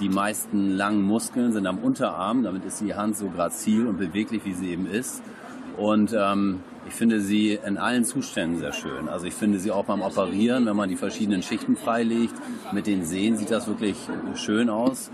Die 0.01 0.09
meisten 0.09 0.71
langen 0.71 1.03
Muskeln 1.03 1.53
sind 1.53 1.67
am 1.67 1.79
Unterarm, 1.79 2.43
damit 2.43 2.65
ist 2.65 2.81
die 2.81 2.95
Hand 2.95 3.17
so 3.17 3.29
grazil 3.29 3.87
und 3.87 3.99
beweglich, 3.99 4.45
wie 4.45 4.55
sie 4.55 4.71
eben 4.71 4.87
ist. 4.87 5.23
Und 5.77 6.15
ähm, 6.17 6.61
ich 6.89 6.95
finde 6.95 7.21
sie 7.21 7.59
in 7.65 7.79
allen 7.79 8.05
Zuständen 8.05 8.59
sehr 8.59 8.73
schön. 8.73 9.09
Also 9.09 9.27
ich 9.27 9.35
finde 9.35 9.59
sie 9.59 9.71
auch 9.71 9.85
beim 9.85 10.03
Operieren, 10.03 10.67
wenn 10.67 10.77
man 10.77 10.89
die 10.89 10.97
verschiedenen 10.97 11.43
Schichten 11.43 11.77
freilegt. 11.77 12.35
Mit 12.73 12.87
den 12.87 13.05
Sehen 13.05 13.37
sieht 13.37 13.51
das 13.51 13.67
wirklich 13.69 13.97
schön 14.35 14.69
aus. 14.69 15.11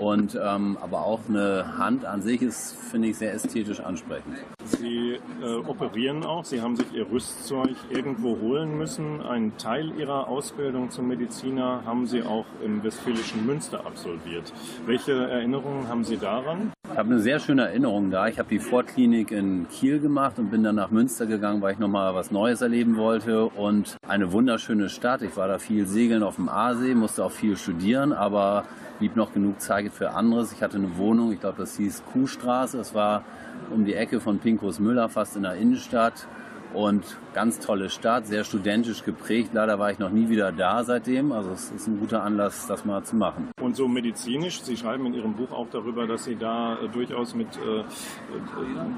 Und 0.00 0.34
ähm, 0.42 0.78
aber 0.80 1.04
auch 1.04 1.20
eine 1.28 1.76
Hand 1.76 2.06
an 2.06 2.22
sich 2.22 2.40
ist, 2.40 2.74
finde 2.90 3.08
ich, 3.08 3.18
sehr 3.18 3.34
ästhetisch 3.34 3.80
ansprechend. 3.80 4.34
Sie 4.64 5.18
äh, 5.42 5.54
operieren 5.68 6.24
auch. 6.24 6.42
Sie 6.42 6.62
haben 6.62 6.74
sich 6.74 6.86
Ihr 6.94 7.06
Rüstzeug 7.10 7.76
irgendwo 7.90 8.40
holen 8.40 8.78
müssen. 8.78 9.20
Einen 9.20 9.58
Teil 9.58 9.92
Ihrer 9.98 10.26
Ausbildung 10.28 10.90
zum 10.90 11.06
Mediziner 11.08 11.82
haben 11.84 12.06
Sie 12.06 12.22
auch 12.22 12.46
im 12.64 12.82
westfälischen 12.82 13.44
Münster 13.44 13.84
absolviert. 13.84 14.54
Welche 14.86 15.12
Erinnerungen 15.12 15.86
haben 15.86 16.04
Sie 16.04 16.16
daran? 16.16 16.72
Ich 16.90 16.96
habe 16.96 17.10
eine 17.10 17.20
sehr 17.20 17.38
schöne 17.38 17.68
Erinnerung 17.68 18.10
da. 18.10 18.26
Ich 18.26 18.38
habe 18.38 18.48
die 18.48 18.58
Vorklinik 18.58 19.30
in 19.30 19.68
Kiel 19.68 20.00
gemacht 20.00 20.38
und 20.38 20.50
bin 20.50 20.62
dann 20.62 20.76
nach 20.76 20.90
Münster 20.90 21.26
gegangen, 21.26 21.60
weil 21.60 21.74
ich 21.74 21.78
nochmal 21.78 22.14
was 22.14 22.30
Neues 22.30 22.62
erleben 22.62 22.96
wollte. 22.96 23.44
Und 23.44 23.96
eine 24.08 24.32
wunderschöne 24.32 24.88
Stadt. 24.88 25.20
Ich 25.20 25.36
war 25.36 25.46
da 25.46 25.58
viel 25.58 25.86
segeln 25.86 26.22
auf 26.22 26.36
dem 26.36 26.48
Aasee, 26.48 26.94
musste 26.94 27.22
auch 27.22 27.32
viel 27.32 27.58
studieren, 27.58 28.14
aber 28.14 28.64
blieb 29.00 29.16
noch 29.16 29.32
genug 29.32 29.60
Zeit 29.62 29.92
für 29.92 30.10
anderes. 30.10 30.52
Ich 30.52 30.62
hatte 30.62 30.76
eine 30.76 30.98
Wohnung, 30.98 31.32
ich 31.32 31.40
glaube, 31.40 31.56
das 31.58 31.76
hieß 31.78 32.04
Kuhstraße. 32.12 32.78
Es 32.78 32.94
war 32.94 33.24
um 33.70 33.86
die 33.86 33.94
Ecke 33.94 34.20
von 34.20 34.38
Pinkus 34.38 34.78
Müller, 34.78 35.08
fast 35.08 35.36
in 35.36 35.42
der 35.42 35.54
Innenstadt. 35.54 36.26
Und 36.74 37.04
ganz 37.34 37.58
tolle 37.58 37.90
Stadt, 37.90 38.26
sehr 38.26 38.44
studentisch 38.44 39.04
geprägt. 39.04 39.50
Leider 39.52 39.78
war 39.78 39.90
ich 39.90 39.98
noch 39.98 40.10
nie 40.10 40.28
wieder 40.28 40.52
da 40.52 40.84
seitdem. 40.84 41.32
Also 41.32 41.50
es 41.50 41.70
ist 41.70 41.86
ein 41.88 41.98
guter 41.98 42.22
Anlass, 42.22 42.66
das 42.66 42.84
mal 42.84 43.02
zu 43.02 43.16
machen. 43.16 43.50
Und 43.60 43.76
so 43.76 43.88
medizinisch, 43.88 44.62
Sie 44.62 44.76
schreiben 44.76 45.06
in 45.06 45.14
Ihrem 45.14 45.34
Buch 45.34 45.52
auch 45.52 45.68
darüber, 45.70 46.06
dass 46.06 46.24
Sie 46.24 46.36
da 46.36 46.78
äh, 46.80 46.88
durchaus 46.88 47.34
mit 47.34 47.48
äh, 47.56 47.80
äh, 47.80 47.84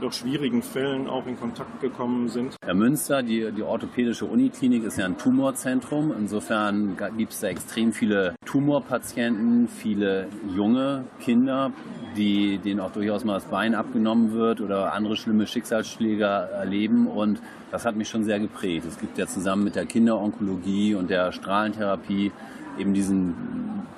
doch 0.01 0.13
schwierigen 0.13 0.63
Fällen 0.63 1.09
auch 1.09 1.27
in 1.27 1.39
Kontakt 1.39 1.81
gekommen 1.81 2.29
sind. 2.29 2.57
Herr 2.65 2.75
Münster, 2.75 3.23
die, 3.23 3.51
die 3.53 3.63
orthopädische 3.63 4.27
Uniklinik 4.27 4.85
ist 4.85 4.99
ja 4.99 5.07
ein 5.07 5.19
Tumorzentrum. 5.19 6.13
Insofern 6.19 6.97
gibt 7.17 7.33
es 7.33 7.41
da 7.41 7.49
extrem 7.49 7.93
viele 7.93 8.35
Tumorpatienten, 8.45 9.69
viele 9.69 10.29
junge 10.55 11.05
Kinder, 11.21 11.73
die, 12.17 12.59
denen 12.59 12.81
auch 12.81 12.93
durchaus 12.93 13.25
mal 13.25 13.35
das 13.35 13.45
Bein 13.47 13.75
abgenommen 13.75 14.33
wird 14.33 14.61
oder 14.61 14.93
andere 14.93 15.17
schlimme 15.17 15.47
Schicksalsschläge 15.47 16.25
erleben. 16.25 17.07
Und 17.07 17.41
das 17.73 17.87
hat 17.87 17.97
mich 17.97 18.09
schon 18.09 18.23
sehr 18.23 18.39
geprägt. 18.39 18.85
Es 18.87 18.99
gibt 18.99 19.17
ja 19.19 19.27
zusammen 19.27 19.65
mit 19.65 19.75
der 19.75 19.87
Kinderonkologie 19.87 20.95
und 20.95 21.09
der 21.09 21.33
Strahlentherapie 21.33 22.31
eben 22.79 22.93
diesen 22.93 23.35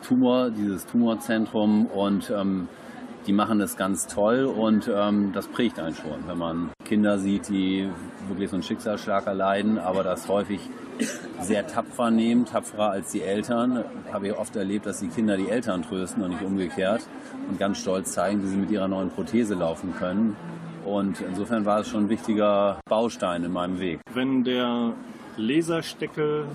Tumor, 0.07 0.51
dieses 0.51 0.87
Tumorzentrum 0.87 1.87
und 1.87 2.31
ähm, 2.31 2.69
die 3.27 3.33
machen 3.33 3.59
das 3.59 3.77
ganz 3.77 4.07
toll 4.07 4.45
und 4.45 4.89
ähm, 4.95 5.33
das 5.33 5.49
prägt 5.49 5.81
einen 5.81 5.95
schon, 5.95 6.27
wenn 6.27 6.39
man 6.39 6.71
Kinder 6.85 7.19
sieht, 7.19 7.49
die 7.49 7.89
wirklich 8.29 8.51
so 8.51 8.57
einen 8.57 8.63
Schicksalsschlag 8.63 9.27
erleiden, 9.27 9.79
aber 9.79 10.05
das 10.05 10.29
häufig 10.29 10.61
sehr 11.41 11.67
tapfer 11.67 12.11
nehmen, 12.11 12.45
tapferer 12.45 12.91
als 12.91 13.11
die 13.11 13.23
Eltern. 13.23 13.85
Habe 14.13 14.29
ich 14.29 14.39
oft 14.39 14.55
erlebt, 14.55 14.87
dass 14.87 15.01
die 15.01 15.09
Kinder 15.09 15.37
die 15.37 15.49
Eltern 15.49 15.83
trösten 15.83 16.23
und 16.23 16.31
nicht 16.31 16.43
umgekehrt 16.43 17.09
und 17.49 17.59
ganz 17.59 17.79
stolz 17.79 18.13
zeigen, 18.13 18.43
wie 18.43 18.47
sie 18.47 18.57
mit 18.57 18.71
ihrer 18.71 18.87
neuen 18.87 19.11
Prothese 19.11 19.55
laufen 19.55 19.95
können. 19.97 20.37
Und 20.85 21.21
insofern 21.21 21.65
war 21.65 21.81
es 21.81 21.89
schon 21.89 22.05
ein 22.05 22.09
wichtiger 22.09 22.79
Baustein 22.89 23.45
in 23.45 23.53
meinem 23.53 23.81
Weg. 23.81 24.01
Wenn 24.13 24.45
der 24.45 24.93
Lasersteckel 25.37 26.47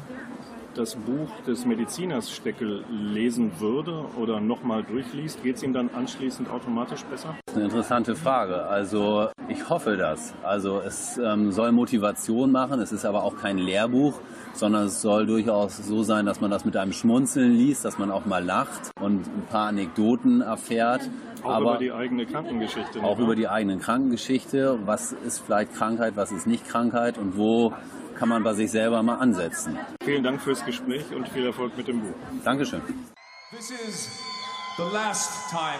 das 0.79 0.95
Buch 0.95 1.29
des 1.45 1.65
Mediziners 1.65 2.31
Steckel 2.31 2.85
lesen 2.89 3.51
würde 3.59 4.05
oder 4.17 4.39
nochmal 4.39 4.81
durchliest, 4.81 5.43
geht 5.43 5.57
es 5.57 5.63
ihm 5.63 5.73
dann 5.73 5.89
anschließend 5.93 6.49
automatisch 6.49 7.03
besser? 7.03 7.35
Das 7.45 7.53
ist 7.53 7.57
eine 7.57 7.65
interessante 7.65 8.15
Frage. 8.15 8.65
Also 8.65 9.27
ich 9.49 9.69
hoffe 9.69 9.97
das. 9.97 10.33
Also 10.41 10.79
es 10.79 11.17
ähm, 11.17 11.51
soll 11.51 11.73
Motivation 11.73 12.53
machen, 12.53 12.79
es 12.79 12.93
ist 12.93 13.03
aber 13.03 13.23
auch 13.23 13.35
kein 13.35 13.57
Lehrbuch, 13.57 14.21
sondern 14.53 14.85
es 14.85 15.01
soll 15.01 15.25
durchaus 15.25 15.75
so 15.77 16.03
sein, 16.03 16.25
dass 16.25 16.39
man 16.39 16.49
das 16.49 16.63
mit 16.63 16.77
einem 16.77 16.93
Schmunzeln 16.93 17.51
liest, 17.51 17.83
dass 17.83 17.97
man 17.97 18.09
auch 18.09 18.25
mal 18.25 18.43
lacht 18.43 18.91
und 19.01 19.27
ein 19.27 19.47
paar 19.49 19.67
Anekdoten 19.67 20.39
erfährt. 20.39 21.01
Auch 21.43 21.49
aber 21.49 21.71
über 21.71 21.77
die 21.79 21.91
eigene 21.91 22.25
Krankengeschichte. 22.25 23.03
Auch 23.03 23.19
über 23.19 23.35
die 23.35 23.49
eigene 23.49 23.77
Krankengeschichte. 23.79 24.79
Was 24.85 25.11
ist 25.11 25.39
vielleicht 25.39 25.73
Krankheit, 25.73 26.13
was 26.15 26.31
ist 26.31 26.47
nicht 26.47 26.65
Krankheit 26.65 27.17
und 27.17 27.37
wo 27.37 27.73
kann 28.19 28.29
man 28.29 28.43
bei 28.43 28.53
sich 28.53 28.69
selber 28.69 29.01
mal 29.01 29.15
ansetzen. 29.15 29.79
Vielen 30.03 30.23
Dank 30.23 30.41
fürs 30.41 30.65
Gespräch 30.65 31.05
und 31.15 31.29
viel 31.29 31.45
Erfolg 31.45 31.77
mit 31.77 31.87
dem 31.87 32.01
Buch. 32.01 32.15
Dankeschön. 32.43 32.81
This 33.51 33.71
is 33.71 34.21
the 34.77 34.83
last 34.93 35.49
time. 35.49 35.79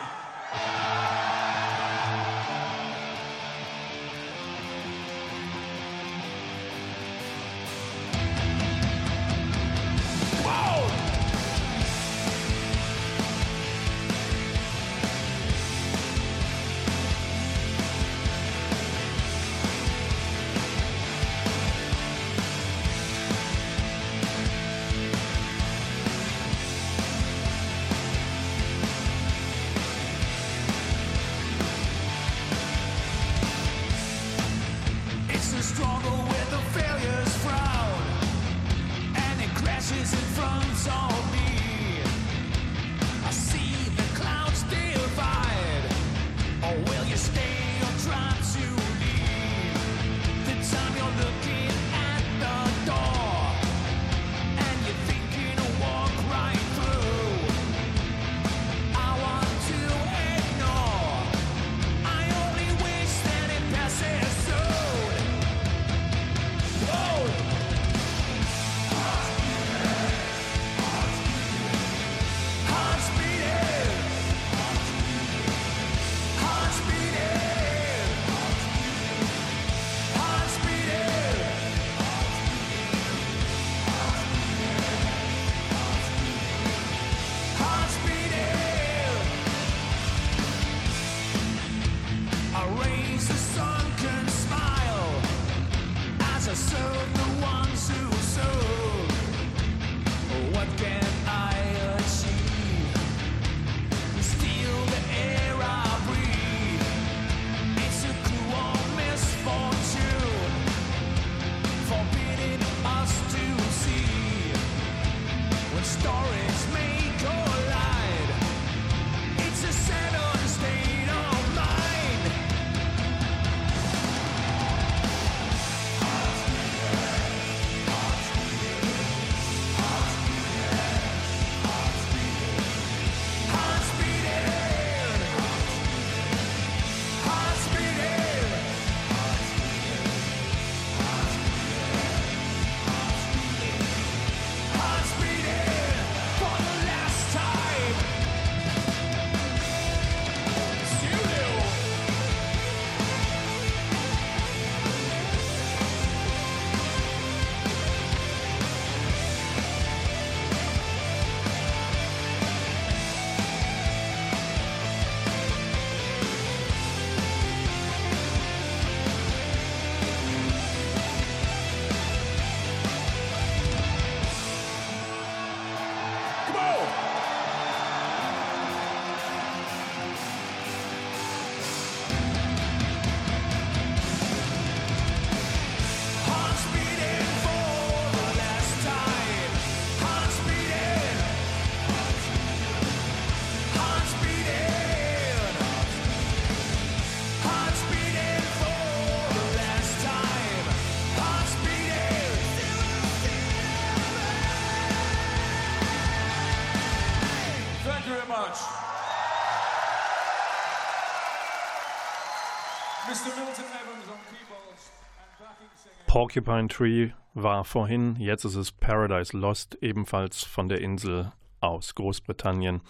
Porcupine 216.20 216.68
Tree 216.68 217.12
war 217.34 217.64
vorhin, 217.64 218.18
jetzt 218.20 218.44
ist 218.44 218.56
es 218.56 218.74
Paradise 218.74 219.38
Lost, 219.38 219.78
ebenfalls 219.80 220.44
von 220.44 220.68
der 220.68 220.82
Insel 220.82 221.32
aus 221.62 221.96
Großbritannien. 221.96 222.82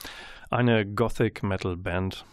Eine 0.49 0.83
Gothic 0.83 1.43
Metal 1.43 1.77
Band. 1.77 2.25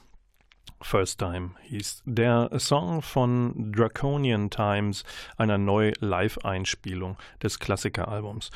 First 0.80 1.18
Time 1.18 1.50
hieß 1.64 2.02
der 2.06 2.48
Song 2.58 3.02
von 3.02 3.72
Draconian 3.72 4.48
Times, 4.48 5.04
einer 5.36 5.58
Neu-Live-Einspielung 5.58 7.18
des 7.42 7.58
Klassikeralbums. 7.58 8.50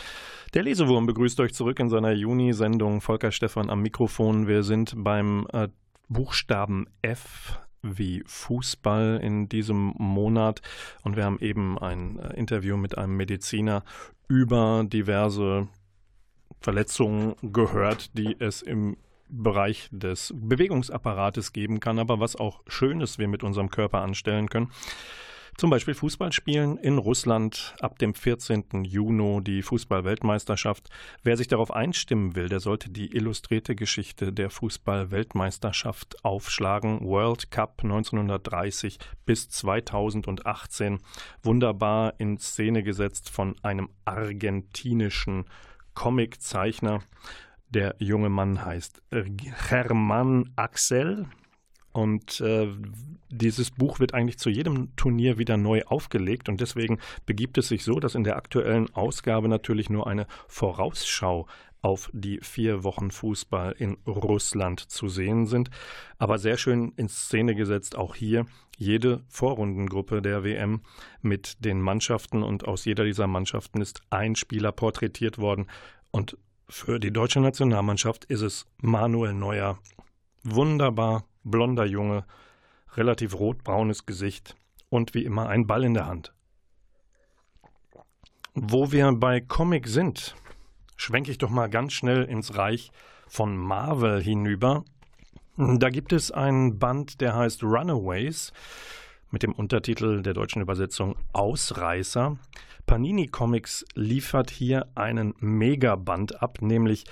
Der 0.54 0.62
Lesewurm 0.62 1.04
begrüßt 1.04 1.40
euch 1.40 1.52
zurück 1.52 1.78
in 1.78 1.90
seiner 1.90 2.12
Juni-Sendung. 2.12 3.02
Volker 3.02 3.32
Stephan 3.32 3.68
am 3.68 3.82
Mikrofon. 3.82 4.46
Wir 4.46 4.62
sind 4.62 4.94
beim 4.96 5.46
äh, 5.52 5.68
Buchstaben 6.08 6.86
F 7.02 7.60
wie 7.82 8.22
Fußball 8.26 9.20
in 9.22 9.48
diesem 9.48 9.94
Monat. 9.98 10.62
Und 11.02 11.16
wir 11.16 11.24
haben 11.24 11.38
eben 11.40 11.78
ein 11.78 12.18
äh, 12.18 12.36
Interview 12.36 12.76
mit 12.76 12.98
einem 12.98 13.16
Mediziner 13.16 13.84
über 14.28 14.84
diverse 14.86 15.68
Verletzungen 16.60 17.34
gehört, 17.42 18.16
die 18.16 18.36
es 18.38 18.62
im 18.62 18.96
Bereich 19.28 19.88
des 19.92 20.34
Bewegungsapparates 20.36 21.52
geben 21.52 21.80
kann, 21.80 21.98
aber 21.98 22.20
was 22.20 22.36
auch 22.36 22.60
Schönes 22.66 23.18
wir 23.18 23.28
mit 23.28 23.42
unserem 23.42 23.70
Körper 23.70 24.02
anstellen 24.02 24.48
können. 24.48 24.70
Zum 25.60 25.68
Beispiel 25.68 25.92
Fußballspielen 25.92 26.78
in 26.78 26.96
Russland 26.96 27.74
ab 27.80 27.98
dem 27.98 28.14
14. 28.14 28.82
Juni 28.82 29.44
die 29.44 29.60
Fußballweltmeisterschaft. 29.60 30.88
Wer 31.22 31.36
sich 31.36 31.48
darauf 31.48 31.70
einstimmen 31.70 32.34
will, 32.34 32.48
der 32.48 32.60
sollte 32.60 32.88
die 32.88 33.14
illustrierte 33.14 33.74
Geschichte 33.74 34.32
der 34.32 34.48
Fußballweltmeisterschaft 34.48 36.24
aufschlagen. 36.24 37.00
World 37.02 37.50
Cup 37.50 37.80
1930 37.82 38.98
bis 39.26 39.50
2018. 39.50 41.00
Wunderbar 41.42 42.14
in 42.16 42.38
Szene 42.38 42.82
gesetzt 42.82 43.28
von 43.28 43.54
einem 43.60 43.90
argentinischen 44.06 45.44
Comiczeichner. 45.92 47.00
Der 47.68 47.96
junge 47.98 48.30
Mann 48.30 48.64
heißt 48.64 49.02
Hermann 49.68 50.54
Axel 50.56 51.26
und 51.92 52.40
äh, 52.40 52.68
dieses 53.30 53.70
Buch 53.70 54.00
wird 54.00 54.14
eigentlich 54.14 54.38
zu 54.38 54.50
jedem 54.50 54.94
Turnier 54.96 55.38
wieder 55.38 55.56
neu 55.56 55.82
aufgelegt 55.84 56.48
und 56.48 56.60
deswegen 56.60 56.98
begibt 57.26 57.58
es 57.58 57.68
sich 57.68 57.84
so, 57.84 58.00
dass 58.00 58.14
in 58.14 58.24
der 58.24 58.36
aktuellen 58.36 58.94
Ausgabe 58.94 59.48
natürlich 59.48 59.90
nur 59.90 60.06
eine 60.06 60.26
Vorausschau 60.48 61.46
auf 61.82 62.10
die 62.12 62.38
vier 62.42 62.84
Wochen 62.84 63.10
Fußball 63.10 63.74
in 63.78 63.96
Russland 64.06 64.80
zu 64.80 65.08
sehen 65.08 65.46
sind. 65.46 65.70
Aber 66.18 66.38
sehr 66.38 66.58
schön 66.58 66.92
in 66.96 67.08
Szene 67.08 67.54
gesetzt 67.54 67.96
auch 67.96 68.14
hier 68.14 68.46
jede 68.76 69.22
Vorrundengruppe 69.28 70.22
der 70.22 70.44
WM 70.44 70.82
mit 71.22 71.64
den 71.64 71.80
Mannschaften 71.80 72.42
und 72.42 72.66
aus 72.66 72.84
jeder 72.84 73.04
dieser 73.04 73.26
Mannschaften 73.26 73.80
ist 73.80 74.00
ein 74.10 74.36
Spieler 74.36 74.72
porträtiert 74.72 75.38
worden. 75.38 75.66
Und 76.10 76.36
für 76.68 76.98
die 76.98 77.12
deutsche 77.12 77.40
Nationalmannschaft 77.40 78.24
ist 78.26 78.42
es 78.42 78.66
Manuel 78.78 79.34
Neuer. 79.34 79.78
Wunderbar 80.44 81.24
blonder 81.44 81.84
Junge, 81.84 82.24
relativ 82.94 83.34
rotbraunes 83.34 84.06
Gesicht 84.06 84.56
und 84.88 85.14
wie 85.14 85.24
immer 85.24 85.48
ein 85.48 85.66
Ball 85.66 85.84
in 85.84 85.94
der 85.94 86.06
Hand. 86.06 86.32
Wo 88.54 88.90
wir 88.92 89.12
bei 89.12 89.40
Comic 89.40 89.86
sind, 89.86 90.34
schwenke 90.96 91.30
ich 91.30 91.38
doch 91.38 91.50
mal 91.50 91.68
ganz 91.68 91.92
schnell 91.92 92.24
ins 92.24 92.56
Reich 92.56 92.90
von 93.28 93.56
Marvel 93.56 94.20
hinüber. 94.20 94.84
Da 95.56 95.90
gibt 95.90 96.12
es 96.12 96.30
einen 96.30 96.78
Band, 96.78 97.20
der 97.20 97.36
heißt 97.36 97.62
Runaways. 97.62 98.52
mit 99.30 99.42
dem 99.42 99.52
Untertitel 99.52 100.22
der 100.22 100.34
deutschen 100.34 100.62
Übersetzung 100.62 101.16
Ausreißer. 101.32 102.36
Panini 102.86 103.28
Comics 103.28 103.84
liefert 103.94 104.50
hier 104.50 104.88
einen 104.96 105.34
Megaband 105.38 106.42
ab, 106.42 106.60
nämlich 106.60 107.04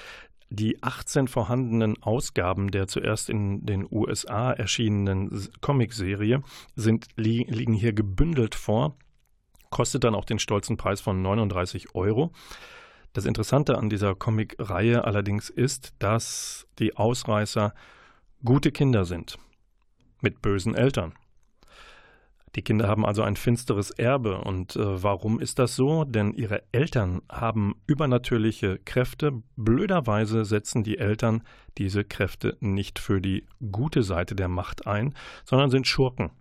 die 0.51 0.83
18 0.83 1.29
vorhandenen 1.29 2.03
Ausgaben 2.03 2.71
der 2.71 2.89
zuerst 2.89 3.29
in 3.29 3.67
den 3.67 3.87
USA 3.91 4.53
erschienenen 4.53 5.49
Comicserie 5.61 6.43
sind, 6.75 7.07
li 7.17 7.45
liegen 7.49 7.75
hier 7.75 7.93
gebündelt 7.93 8.55
vor, 8.55 8.97
kostet 9.71 10.05
dann 10.05 10.15
auch 10.15 10.25
den 10.25 10.39
stolzen 10.39 10.77
Preis 10.77 11.01
von 11.01 11.21
39 11.21 11.95
Euro. 11.95 12.33
Das 13.13 13.25
Interessante 13.25 13.79
an 13.79 13.91
dieser 13.91 14.15
Comic-Reihe 14.15 15.05
allerdings 15.05 15.51
ist, 15.51 15.95
dass 15.99 16.67
die 16.79 16.97
Ausreißer 16.97 17.75
gute 18.45 18.73
Kinder 18.73 19.05
sind 19.05 19.39
mit 20.21 20.41
bösen 20.43 20.75
Eltern. 20.75 21.15
Die 22.59 22.65
Kinder 22.65 22.89
haben 22.89 23.07
also 23.07 23.23
ein 23.23 23.37
finsteres 23.37 23.93
Erbe. 23.93 24.39
Und 24.39 24.75
äh, 24.75 25.03
warum 25.05 25.39
ist 25.39 25.61
das 25.61 25.77
so? 25.77 26.03
Denn 26.03 26.33
ihre 26.33 26.65
Eltern 26.73 27.23
haben 27.31 27.77
übernatürliche 27.87 28.81
Kräfte. 28.81 29.45
Blöderweise 29.55 30.45
setzen 30.45 30.83
die 30.83 30.99
Eltern 30.99 31.45
diese 31.79 32.03
Kräfte 32.03 32.57
nicht 32.59 32.99
für 32.99 33.21
die 33.21 33.47
gute 33.71 34.03
Seite 34.03 34.35
der 34.35 34.49
Macht 34.49 34.89
ein, 34.89 35.15
sondern 35.45 35.71
sind 35.71 35.87
Schurken 35.87 36.33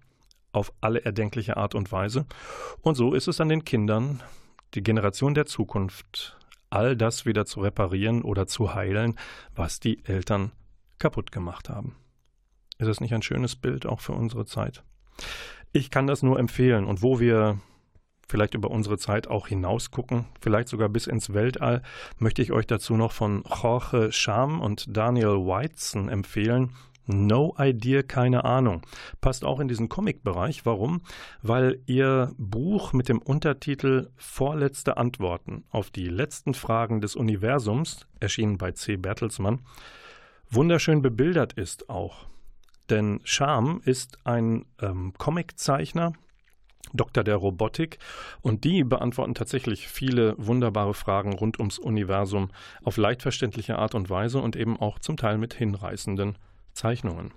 auf 0.53 0.73
alle 0.81 1.05
erdenkliche 1.05 1.55
Art 1.55 1.75
und 1.75 1.91
Weise. 1.91 2.25
Und 2.81 2.95
so 2.95 3.13
ist 3.13 3.27
es 3.27 3.39
an 3.39 3.49
den 3.49 3.63
Kindern, 3.63 4.23
die 4.73 4.81
Generation 4.81 5.35
der 5.35 5.45
Zukunft, 5.45 6.35
all 6.71 6.97
das 6.97 7.27
wieder 7.27 7.45
zu 7.45 7.59
reparieren 7.59 8.23
oder 8.23 8.47
zu 8.47 8.73
heilen, 8.73 9.19
was 9.53 9.79
die 9.79 10.03
Eltern 10.03 10.51
kaputt 10.97 11.31
gemacht 11.31 11.69
haben. 11.69 11.95
Ist 12.79 12.87
das 12.87 13.01
nicht 13.01 13.13
ein 13.13 13.21
schönes 13.21 13.55
Bild 13.55 13.85
auch 13.85 13.99
für 13.99 14.13
unsere 14.13 14.47
Zeit? 14.47 14.83
Ich 15.77 15.91
kann 15.91 16.07
das 16.07 16.23
nur 16.23 16.39
empfehlen. 16.39 16.85
Und 16.85 17.03
wo 17.03 17.19
wir 17.19 17.59
vielleicht 18.27 18.55
über 18.55 18.71
unsere 18.71 18.97
Zeit 18.97 19.27
auch 19.27 19.47
hinaus 19.47 19.91
gucken, 19.91 20.25
vielleicht 20.41 20.69
sogar 20.69 20.89
bis 20.89 21.05
ins 21.05 21.35
Weltall, 21.35 21.83
möchte 22.17 22.41
ich 22.41 22.51
euch 22.51 22.65
dazu 22.65 22.97
noch 22.97 23.11
von 23.11 23.43
Jorge 23.43 24.11
Scham 24.11 24.59
und 24.59 24.97
Daniel 24.97 25.37
Whiteson 25.45 26.09
empfehlen. 26.09 26.71
No 27.05 27.55
Idea, 27.59 28.01
keine 28.01 28.43
Ahnung. 28.43 28.81
Passt 29.21 29.45
auch 29.45 29.59
in 29.59 29.67
diesen 29.67 29.87
Comic-Bereich. 29.87 30.65
Warum? 30.65 31.01
Weil 31.43 31.79
ihr 31.85 32.33
Buch 32.39 32.91
mit 32.91 33.07
dem 33.07 33.19
Untertitel 33.19 34.09
Vorletzte 34.17 34.97
Antworten 34.97 35.63
auf 35.69 35.91
die 35.91 36.07
letzten 36.07 36.55
Fragen 36.55 37.01
des 37.01 37.15
Universums, 37.15 38.07
erschienen 38.19 38.57
bei 38.57 38.71
C. 38.71 38.97
Bertelsmann, 38.97 39.61
wunderschön 40.49 41.03
bebildert 41.03 41.53
ist 41.53 41.87
auch. 41.87 42.25
Denn 42.89 43.19
Scham 43.23 43.81
ist 43.83 44.17
ein 44.23 44.65
ähm, 44.81 45.13
Comiczeichner, 45.17 46.13
Doktor 46.93 47.23
der 47.23 47.35
Robotik, 47.35 47.99
und 48.41 48.63
die 48.63 48.83
beantworten 48.83 49.35
tatsächlich 49.35 49.87
viele 49.87 50.35
wunderbare 50.37 50.93
Fragen 50.93 51.33
rund 51.33 51.59
ums 51.59 51.79
Universum 51.79 52.49
auf 52.83 52.97
leicht 52.97 53.21
verständliche 53.21 53.77
Art 53.77 53.93
und 53.93 54.09
Weise 54.09 54.39
und 54.39 54.55
eben 54.55 54.79
auch 54.79 54.99
zum 54.99 55.17
Teil 55.17 55.37
mit 55.37 55.53
hinreißenden 55.53 56.37
Zeichnungen. 56.73 57.33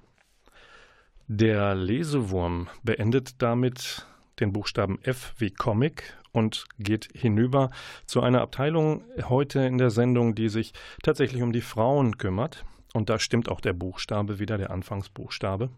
Der 1.27 1.75
Lesewurm 1.75 2.69
beendet 2.83 3.41
damit 3.43 4.07
den 4.41 4.53
Buchstaben 4.53 4.99
F 5.03 5.35
wie 5.39 5.51
Comic 5.51 6.17
und 6.33 6.65
geht 6.79 7.09
hinüber 7.15 7.71
zu 8.07 8.21
einer 8.21 8.41
Abteilung 8.41 9.05
heute 9.29 9.61
in 9.61 9.79
der 9.79 9.91
Sendung, 9.91 10.35
die 10.35 10.49
sich 10.49 10.73
tatsächlich 11.03 11.43
um 11.43 11.53
die 11.53 11.61
Frauen 11.61 12.19
kümmert. 12.19 12.65
Und 12.93 13.09
da 13.09 13.19
stimmt 13.19 13.49
auch 13.49 13.61
der 13.61 13.73
Buchstabe 13.73 14.39
wieder, 14.39 14.59
der 14.59 14.71
Anfangsbuchstabe. 14.71 15.71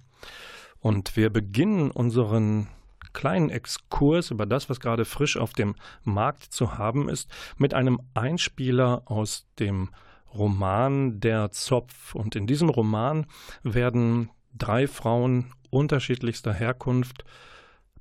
Und 0.81 1.17
wir 1.17 1.31
beginnen 1.31 1.91
unseren 1.91 2.69
kleinen 3.13 3.51
Exkurs 3.51 4.31
über 4.31 4.47
das, 4.47 4.71
was 4.71 4.81
gerade 4.81 5.05
frisch 5.05 5.37
auf 5.37 5.53
dem 5.53 5.75
Markt 6.03 6.45
zu 6.45 6.79
haben 6.79 7.09
ist, 7.09 7.31
mit 7.57 7.75
einem 7.75 8.01
Einspieler 8.15 9.03
aus 9.07 9.47
dem 9.59 9.91
Roman 10.33 11.21
Der 11.21 11.51
Zopf. 11.51 12.15
Und 12.15 12.37
in 12.37 12.47
diesem 12.47 12.69
Roman 12.69 13.27
werden 13.63 14.31
drei 14.55 14.87
Frauen 14.87 15.53
unterschiedlichster 15.71 16.53
Herkunft 16.53 17.25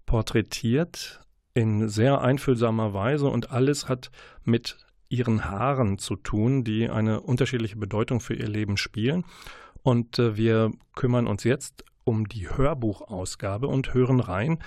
porträtiert 0.05 1.21
in 1.53 1.89
sehr 1.89 2.21
einfühlsamer 2.21 2.93
Weise 2.93 3.27
und 3.27 3.51
alles 3.51 3.89
hat 3.89 4.11
mit 4.43 4.77
ihren 5.11 5.45
Haaren 5.45 5.97
zu 5.97 6.15
tun, 6.15 6.63
die 6.63 6.89
eine 6.89 7.21
unterschiedliche 7.21 7.75
Bedeutung 7.75 8.19
für 8.19 8.33
ihr 8.33 8.47
Leben 8.47 8.77
spielen. 8.77 9.25
Und 9.83 10.19
äh, 10.19 10.37
wir 10.37 10.71
kümmern 10.95 11.27
uns 11.27 11.43
jetzt 11.43 11.83
um 12.03 12.27
die 12.27 12.49
Hörbuchausgabe 12.49 13.67
und 13.67 13.93
hören 13.93 14.19
rein, 14.19 14.63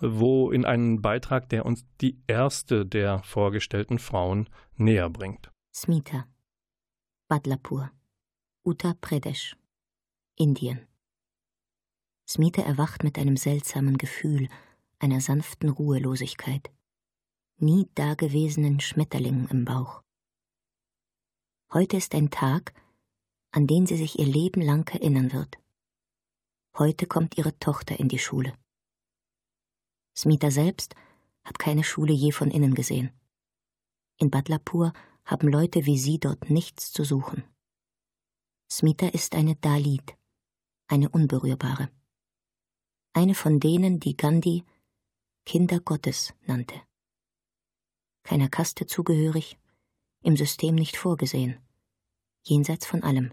wo 0.00 0.50
in 0.50 0.64
einen 0.64 1.00
Beitrag, 1.00 1.48
der 1.48 1.64
uns 1.64 1.86
die 2.00 2.20
erste 2.26 2.84
der 2.84 3.22
vorgestellten 3.22 3.98
Frauen 3.98 4.48
näher 4.76 5.08
bringt. 5.08 5.50
Smita, 5.72 6.26
Badlapur, 7.28 7.90
Uttar 8.64 8.94
Pradesh, 9.00 9.56
Indien. 10.36 10.86
Smita 12.28 12.62
erwacht 12.62 13.04
mit 13.04 13.18
einem 13.18 13.36
seltsamen 13.36 13.98
Gefühl, 13.98 14.48
einer 14.98 15.20
sanften 15.20 15.68
Ruhelosigkeit 15.68 16.70
nie 17.58 17.88
dagewesenen 17.94 18.80
Schmetterlingen 18.80 19.48
im 19.48 19.64
Bauch. 19.64 20.02
Heute 21.72 21.96
ist 21.96 22.14
ein 22.14 22.30
Tag, 22.30 22.74
an 23.52 23.66
den 23.66 23.86
sie 23.86 23.96
sich 23.96 24.18
ihr 24.18 24.26
Leben 24.26 24.60
lang 24.60 24.88
erinnern 24.92 25.32
wird. 25.32 25.58
Heute 26.76 27.06
kommt 27.06 27.38
ihre 27.38 27.56
Tochter 27.58 27.98
in 27.98 28.08
die 28.08 28.18
Schule. 28.18 28.52
Smita 30.16 30.50
selbst 30.50 30.94
hat 31.44 31.58
keine 31.58 31.84
Schule 31.84 32.12
je 32.12 32.32
von 32.32 32.50
innen 32.50 32.74
gesehen. 32.74 33.12
In 34.18 34.30
Badlapur 34.30 34.92
haben 35.24 35.48
Leute 35.48 35.86
wie 35.86 35.98
sie 35.98 36.18
dort 36.18 36.50
nichts 36.50 36.92
zu 36.92 37.04
suchen. 37.04 37.44
Smita 38.70 39.08
ist 39.08 39.34
eine 39.34 39.56
Dalit, 39.56 40.16
eine 40.88 41.08
Unberührbare. 41.08 41.90
Eine 43.12 43.34
von 43.34 43.60
denen, 43.60 44.00
die 44.00 44.16
Gandhi 44.16 44.64
Kinder 45.44 45.78
Gottes 45.78 46.34
nannte 46.46 46.80
keiner 48.24 48.48
Kaste 48.48 48.86
zugehörig, 48.86 49.58
im 50.22 50.36
System 50.36 50.74
nicht 50.74 50.96
vorgesehen, 50.96 51.58
jenseits 52.42 52.86
von 52.86 53.02
allem. 53.02 53.32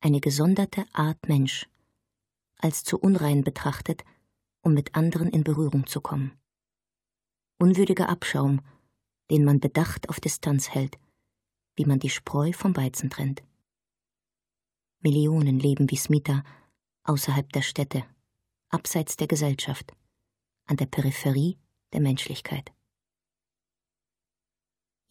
Eine 0.00 0.20
gesonderte 0.20 0.86
Art 0.92 1.28
Mensch, 1.28 1.68
als 2.56 2.82
zu 2.82 2.98
unrein 2.98 3.44
betrachtet, 3.44 4.04
um 4.62 4.74
mit 4.74 4.94
anderen 4.94 5.28
in 5.28 5.44
Berührung 5.44 5.86
zu 5.86 6.00
kommen. 6.00 6.32
Unwürdiger 7.58 8.08
Abschaum, 8.08 8.62
den 9.30 9.44
man 9.44 9.60
bedacht 9.60 10.08
auf 10.08 10.18
Distanz 10.20 10.70
hält, 10.70 10.98
wie 11.76 11.84
man 11.84 11.98
die 11.98 12.10
Spreu 12.10 12.52
vom 12.52 12.76
Weizen 12.76 13.10
trennt. 13.10 13.42
Millionen 15.00 15.58
leben 15.58 15.90
wie 15.90 15.96
Smita 15.96 16.42
außerhalb 17.04 17.50
der 17.52 17.62
Städte, 17.62 18.04
abseits 18.70 19.16
der 19.16 19.26
Gesellschaft, 19.26 19.92
an 20.66 20.76
der 20.76 20.86
Peripherie 20.86 21.58
der 21.92 22.00
Menschlichkeit. 22.00 22.72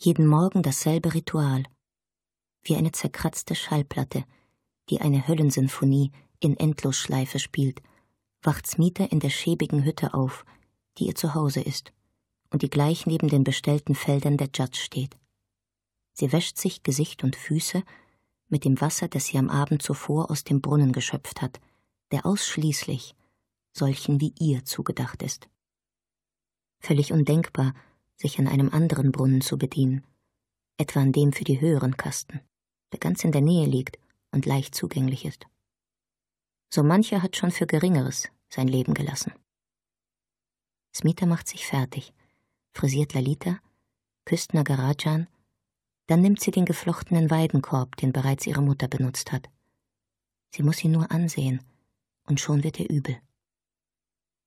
Jeden 0.02 0.28
Morgen 0.28 0.64
dasselbe 0.64 1.14
Ritual, 1.14 1.64
wie 2.62 2.78
eine 2.78 2.94
zerkratzte 2.94 3.54
Schallplatte, 3.54 4.24
die 4.90 5.02
eine 5.02 5.28
Höllensinfonie 5.28 6.14
in 6.40 6.56
Endlosschleife 6.56 7.38
spielt, 7.38 7.82
wacht 8.42 8.66
Smita 8.66 9.04
in 9.04 9.20
der 9.20 9.30
schäbigen 9.30 9.84
Hütte 9.84 10.14
auf, 10.14 10.46
die 10.98 11.08
ihr 11.08 11.16
Zuhause 11.16 11.60
ist 11.60 11.92
und 12.50 12.62
die 12.62 12.70
gleich 12.70 13.08
neben 13.08 13.28
den 13.28 13.44
bestellten 13.44 13.94
Feldern 13.94 14.38
der 14.38 14.48
Judge 14.56 14.80
steht. 14.80 15.18
Sie 16.14 16.32
wäscht 16.32 16.58
sich 16.58 16.82
Gesicht 16.84 17.26
und 17.26 17.36
Füße 17.36 17.84
mit 18.48 18.64
dem 18.64 18.80
Wasser, 18.80 19.10
das 19.10 19.26
sie 19.26 19.38
am 19.38 19.50
Abend 19.50 19.82
zuvor 19.82 20.32
aus 20.32 20.46
dem 20.46 20.62
Brunnen 20.62 20.94
geschöpft 20.94 21.42
hat, 21.42 21.60
der 22.12 22.26
ausschließlich 22.26 23.16
solchen 23.74 24.22
wie 24.22 24.34
ihr 24.40 24.64
zugedacht 24.64 25.22
ist. 25.24 25.50
Völlig 26.80 27.12
undenkbar, 27.12 27.74
sich 28.22 28.38
an 28.40 28.48
einem 28.48 28.70
anderen 28.70 29.12
Brunnen 29.12 29.42
zu 29.42 29.58
bedienen, 29.58 30.06
etwa 30.78 31.02
an 31.02 31.12
dem 31.12 31.34
für 31.34 31.44
die 31.44 31.62
höheren 31.62 31.98
Kasten, 31.98 32.42
der 32.92 33.00
ganz 33.00 33.24
in 33.24 33.32
der 33.32 33.42
Nähe 33.42 33.66
liegt 33.66 33.98
und 34.32 34.46
leicht 34.46 34.76
zugänglich 34.76 35.26
ist. 35.26 35.46
So 36.72 36.84
mancher 36.84 37.22
hat 37.24 37.36
schon 37.36 37.52
für 37.52 37.66
Geringeres 37.66 38.30
sein 38.50 38.68
Leben 38.68 38.94
gelassen. 38.94 39.34
Smita 40.94 41.26
macht 41.26 41.48
sich 41.48 41.66
fertig, 41.66 42.14
frisiert 42.74 43.14
Lalita, 43.14 43.60
küsst 44.26 44.54
Nagarajan, 44.54 45.28
dann 46.08 46.22
nimmt 46.22 46.42
sie 46.42 46.52
den 46.52 46.66
geflochtenen 46.66 47.30
Weidenkorb, 47.30 47.96
den 47.98 48.12
bereits 48.12 48.48
ihre 48.48 48.62
Mutter 48.62 48.88
benutzt 48.88 49.32
hat. 49.32 49.50
Sie 50.54 50.64
muss 50.64 50.84
ihn 50.84 50.92
nur 50.92 51.12
ansehen, 51.12 51.64
und 52.24 52.40
schon 52.40 52.64
wird 52.64 52.80
ihr 52.80 52.90
übel. 52.90 53.20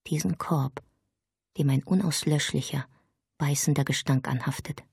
Diesen 0.09 0.39
Korb, 0.39 0.83
dem 1.59 1.71
ein 1.71 1.83
unauslöschlicher, 1.85 2.87
beißender 3.43 3.83
Gestank 3.85 4.29
anhaftet. 4.29 4.85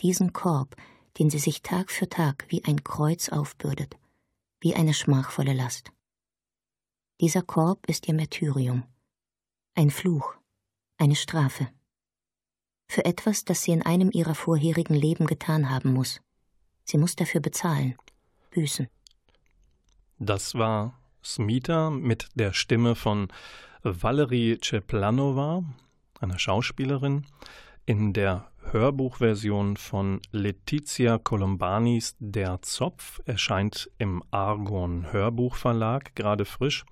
Diesen 0.00 0.32
Korb, 0.32 0.74
den 1.16 1.30
sie 1.30 1.38
sich 1.38 1.62
Tag 1.62 1.92
für 1.92 2.08
Tag 2.08 2.44
wie 2.48 2.64
ein 2.64 2.82
Kreuz 2.82 3.28
aufbürdet, 3.28 3.96
wie 4.60 4.74
eine 4.74 4.94
schmachvolle 4.94 5.52
Last. 5.52 5.92
Dieser 7.20 7.42
Korb 7.42 7.86
ist 7.86 8.08
ihr 8.08 8.14
Märtyrium, 8.14 8.82
Ein 9.76 9.90
Fluch, 9.90 10.34
eine 10.96 11.14
Strafe. 11.14 11.68
Für 12.90 13.04
etwas, 13.04 13.44
das 13.44 13.62
sie 13.62 13.70
in 13.70 13.82
einem 13.82 14.10
ihrer 14.12 14.34
vorherigen 14.34 14.94
Leben 14.94 15.26
getan 15.26 15.70
haben 15.70 15.92
muss. 15.92 16.20
Sie 16.84 16.98
muss 16.98 17.14
dafür 17.14 17.40
bezahlen, 17.40 17.96
büßen. 18.50 18.88
Das 20.18 20.56
war 20.56 20.98
Smita 21.22 21.90
mit 21.90 22.28
der 22.34 22.52
Stimme 22.52 22.96
von 22.96 23.28
Valerie 23.84 24.58
Ceplanova, 24.60 25.62
einer 26.18 26.40
Schauspielerin, 26.40 27.24
in 27.88 28.12
der 28.12 28.50
Hörbuchversion 28.70 29.78
von 29.78 30.20
Letizia 30.30 31.16
Colombanis 31.16 32.16
Der 32.18 32.60
Zopf 32.60 33.22
erscheint 33.24 33.90
im 33.96 34.22
Argon 34.30 35.10
Hörbuchverlag 35.10 36.14
gerade 36.14 36.44
frisch. 36.44 36.84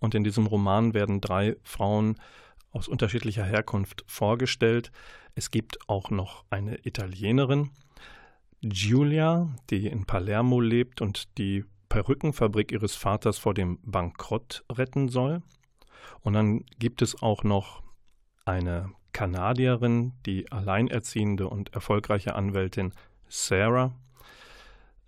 Und 0.00 0.16
in 0.16 0.24
diesem 0.24 0.46
Roman 0.46 0.94
werden 0.94 1.20
drei 1.20 1.54
Frauen 1.62 2.16
aus 2.72 2.88
unterschiedlicher 2.88 3.44
Herkunft 3.44 4.02
vorgestellt. 4.08 4.90
Es 5.36 5.52
gibt 5.52 5.88
auch 5.88 6.10
noch 6.10 6.44
eine 6.50 6.84
Italienerin, 6.84 7.70
Giulia, 8.62 9.48
die 9.70 9.86
in 9.86 10.06
Palermo 10.06 10.58
lebt 10.60 11.02
und 11.02 11.38
die 11.38 11.64
Perückenfabrik 11.88 12.72
ihres 12.72 12.96
Vaters 12.96 13.38
vor 13.38 13.54
dem 13.54 13.78
Bankrott 13.84 14.64
retten 14.72 15.08
soll. 15.08 15.40
Und 16.22 16.32
dann 16.32 16.64
gibt 16.80 17.00
es 17.00 17.22
auch 17.22 17.44
noch 17.44 17.84
eine 18.44 18.90
Kanadierin, 19.12 20.12
die 20.26 20.50
alleinerziehende 20.50 21.48
und 21.48 21.72
erfolgreiche 21.74 22.34
Anwältin 22.34 22.92
Sarah, 23.28 23.94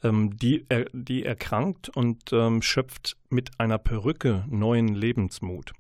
ähm, 0.02 0.36
die, 0.36 0.66
er, 0.68 0.86
die 0.92 1.24
erkrankt 1.24 1.88
und 1.88 2.32
ähm, 2.32 2.62
schöpft 2.62 3.16
mit 3.30 3.58
einer 3.58 3.78
Perücke 3.78 4.44
neuen 4.48 4.94
Lebensmut. 4.94 5.72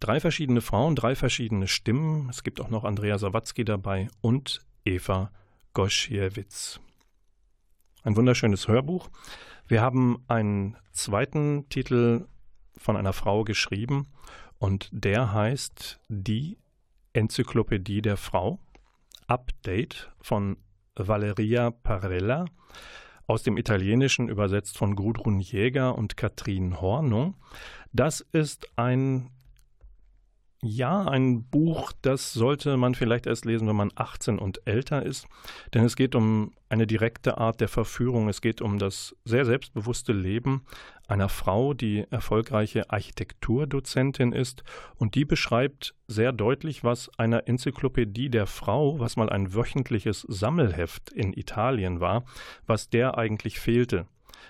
Drei 0.00 0.20
verschiedene 0.20 0.60
Frauen, 0.60 0.96
drei 0.96 1.14
verschiedene 1.14 1.66
Stimmen. 1.66 2.28
Es 2.28 2.42
gibt 2.42 2.60
auch 2.60 2.68
noch 2.68 2.84
Andrea 2.84 3.18
Sawatzki 3.18 3.64
dabei 3.64 4.08
und 4.20 4.60
Eva 4.84 5.30
Goschiewicz. 5.72 6.80
Ein 8.02 8.16
wunderschönes 8.16 8.68
Hörbuch. 8.68 9.08
Wir 9.66 9.80
haben 9.80 10.22
einen 10.28 10.76
zweiten 10.92 11.68
Titel 11.70 12.26
von 12.76 12.98
einer 12.98 13.14
Frau 13.14 13.44
geschrieben 13.44 14.08
und 14.58 14.90
der 14.92 15.32
heißt 15.32 16.00
Die 16.08 16.58
Enzyklopädie 17.14 18.02
der 18.02 18.16
Frau. 18.16 18.58
Update 19.26 20.12
von 20.20 20.58
Valeria 20.96 21.70
Parella 21.70 22.44
aus 23.26 23.42
dem 23.42 23.56
Italienischen 23.56 24.28
übersetzt 24.28 24.76
von 24.76 24.96
Gudrun 24.96 25.40
Jäger 25.40 25.96
und 25.96 26.16
Katrin 26.16 26.80
Hornung. 26.80 27.36
Das 27.92 28.20
ist 28.20 28.68
ein 28.76 29.30
ja, 30.64 31.04
ein 31.04 31.44
Buch, 31.44 31.92
das 32.02 32.32
sollte 32.32 32.76
man 32.76 32.94
vielleicht 32.94 33.26
erst 33.26 33.44
lesen, 33.44 33.68
wenn 33.68 33.76
man 33.76 33.92
18 33.94 34.38
und 34.38 34.62
älter 34.64 35.04
ist, 35.04 35.26
denn 35.74 35.84
es 35.84 35.96
geht 35.96 36.14
um 36.14 36.52
eine 36.68 36.86
direkte 36.86 37.38
Art 37.38 37.60
der 37.60 37.68
Verführung, 37.68 38.28
es 38.28 38.40
geht 38.40 38.60
um 38.60 38.78
das 38.78 39.14
sehr 39.24 39.44
selbstbewusste 39.44 40.12
Leben 40.12 40.64
einer 41.06 41.28
Frau, 41.28 41.74
die 41.74 42.06
erfolgreiche 42.10 42.90
Architekturdozentin 42.90 44.32
ist. 44.32 44.64
Und 44.96 45.14
die 45.14 45.24
beschreibt 45.24 45.94
sehr 46.08 46.32
deutlich, 46.32 46.82
was 46.82 47.10
einer 47.18 47.46
Enzyklopädie 47.46 48.30
der 48.30 48.46
Frau, 48.46 48.98
was 48.98 49.16
mal 49.16 49.28
ein 49.28 49.54
wöchentliches 49.54 50.24
Sammelheft 50.28 51.10
in 51.12 51.32
Italien 51.32 52.00
war, 52.00 52.24
was 52.66 52.88
der 52.88 53.18
eigentlich 53.18 53.60
fehlte, 53.60 54.06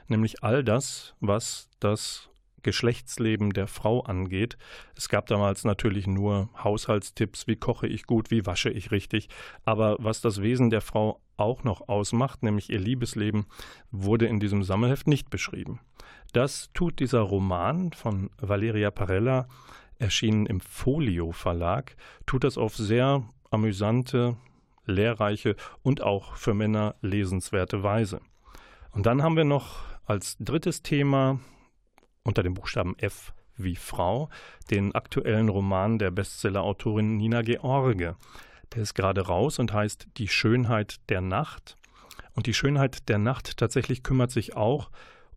nämlich 0.09 0.43
all 0.43 0.63
das, 0.65 1.15
was 1.21 1.71
das 1.81 2.31
Geschlechtsleben 2.65 3.53
der 3.53 3.69
Frau 3.69 4.01
angeht. 4.01 4.59
Es 4.97 5.09
gab 5.09 5.27
damals 5.27 5.65
natürlich 5.65 6.09
nur 6.09 6.49
Haushaltstipps, 6.63 7.47
wie 7.47 7.55
koche 7.55 7.87
ich 7.87 8.07
gut, 8.07 8.33
wie 8.33 8.45
wasche 8.47 8.71
ich 8.71 8.91
richtig. 8.91 9.29
Aber 9.65 9.97
was 10.01 10.21
das 10.21 10.43
Wesen 10.43 10.71
der 10.71 10.81
Frau 10.81 11.21
auch 11.37 11.63
noch 11.63 11.89
ausmacht, 11.89 12.43
nämlich 12.43 12.71
ihr 12.71 12.81
Liebesleben, 12.81 13.47
wurde 13.93 14.27
in 14.27 14.41
diesem 14.41 14.65
Sammelheft 14.65 15.07
nicht 15.07 15.31
beschrieben. 15.31 15.81
Das 16.33 16.71
tut 16.75 16.99
dieser 16.99 17.21
Roman 17.21 17.93
von 17.93 18.31
Valeria 18.39 18.91
Parella, 18.91 19.47
erschienen 19.99 20.47
im 20.47 20.61
Folio 20.61 21.31
Verlag, 21.31 21.97
tut 22.27 22.43
das 22.43 22.59
auf 22.59 22.77
sehr 22.77 23.23
amüsante, 23.51 24.37
lehrreiche 24.87 25.57
und 25.83 26.03
auch 26.03 26.35
für 26.35 26.55
Männer 26.55 26.97
lesenswerte 27.01 27.83
Weise. 27.83 28.21
Und 28.91 29.07
dann 29.07 29.23
haben 29.23 29.37
wir 29.37 29.45
noch 29.45 29.77
als 30.07 30.37
drittes 30.39 30.83
Thema 30.83 31.41
unter 32.25 32.43
dem 32.43 32.55
Buchstaben 32.55 32.99
F 32.99 33.33
wie 33.57 33.77
Frau 33.77 34.29
den 34.71 34.95
aktuellen 34.95 35.49
Roman 35.49 35.99
der 35.99 36.11
Bestsellerautorin 36.11 37.17
Nina 37.17 37.43
George. 37.43 38.17
Der 38.75 38.83
ist 38.83 38.95
gerade 38.95 39.27
raus 39.27 39.59
und 39.59 39.73
heißt 39.73 40.09
Die 40.17 40.29
Schönheit 40.29 40.97
der 41.09 41.21
Nacht. 41.21 41.77
Und 42.35 42.47
die 42.47 42.55
Schönheit 42.55 43.09
der 43.09 43.19
Nacht 43.19 43.59
tatsächlich 43.59 44.03
kümmert 44.03 44.33
sich 44.33 44.57
auch 44.57 44.91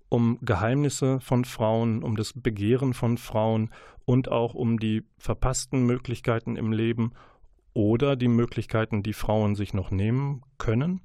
um 0.10 0.39
Geheimnisse 0.41 1.19
von 1.19 1.45
Frauen, 1.45 2.02
um 2.02 2.15
das 2.15 2.34
Begehren 2.34 2.93
von 2.93 3.17
Frauen 3.17 3.69
und 4.06 4.32
auch 4.32 4.56
um 4.56 4.80
die 4.80 5.04
verpassten 5.19 5.86
Möglichkeiten 5.86 6.56
im 6.56 6.71
Leben 6.71 7.12
oder 7.73 8.15
die 8.15 8.30
Möglichkeiten, 8.30 9.04
die 9.04 9.13
Frauen 9.13 9.56
sich 9.56 9.73
noch 9.73 9.91
nehmen 9.91 10.41
können. 10.58 11.02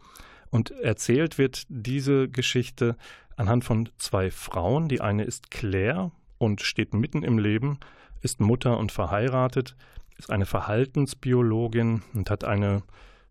Und 0.52 0.70
erzählt 0.70 1.38
wird 1.38 1.64
diese 1.70 2.28
Geschichte 2.28 2.96
anhand 3.36 3.64
von 3.64 3.88
zwei 3.96 4.30
Frauen. 4.30 4.86
Die 4.86 5.00
eine 5.00 5.24
ist 5.24 5.50
Claire 5.50 6.12
und 6.36 6.60
steht 6.60 6.92
mitten 6.92 7.22
im 7.22 7.38
Leben, 7.38 7.80
ist 8.20 8.38
Mutter 8.38 8.76
und 8.76 8.92
verheiratet, 8.92 9.77
ist 10.18 10.31
eine 10.31 10.44
Verhaltensbiologin 10.44 12.02
und 12.12 12.29
hat 12.29 12.44
eine 12.44 12.83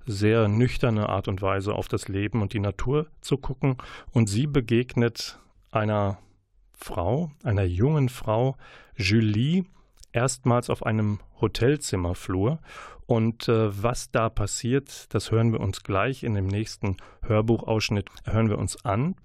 sehr 0.08 0.48
nüchterne 0.48 1.10
Art 1.10 1.28
und 1.28 1.44
Weise 1.44 1.76
auf 1.76 1.88
das 1.88 2.08
Leben 2.08 2.42
und 2.42 2.54
die 2.54 2.60
Natur 2.60 3.06
zu 3.22 3.38
gucken. 3.38 3.78
Und 4.12 4.28
sie 4.28 4.48
begegnet 4.48 5.38
einer 5.70 6.18
Frau, 6.74 7.30
einer 7.44 7.66
jungen 7.66 8.10
Frau, 8.10 8.58
Julie, 8.96 9.66
erstmals 10.14 10.70
auf 10.70 10.86
einem 10.86 11.20
Hotelzimmerflur 11.40 12.60
und 13.06 13.50
äh, 13.50 13.84
was 13.84 14.12
da 14.12 14.30
passiert, 14.30 15.14
das 15.14 15.32
hören 15.32 15.52
wir 15.52 15.60
uns 15.60 15.84
gleich 15.84 16.24
in 16.24 16.34
dem 16.34 16.48
nächsten 16.48 16.98
Hörbuchausschnitt, 17.24 18.10
hören 18.26 18.50
wir 18.50 18.58
uns 18.58 18.86
an. 18.86 19.16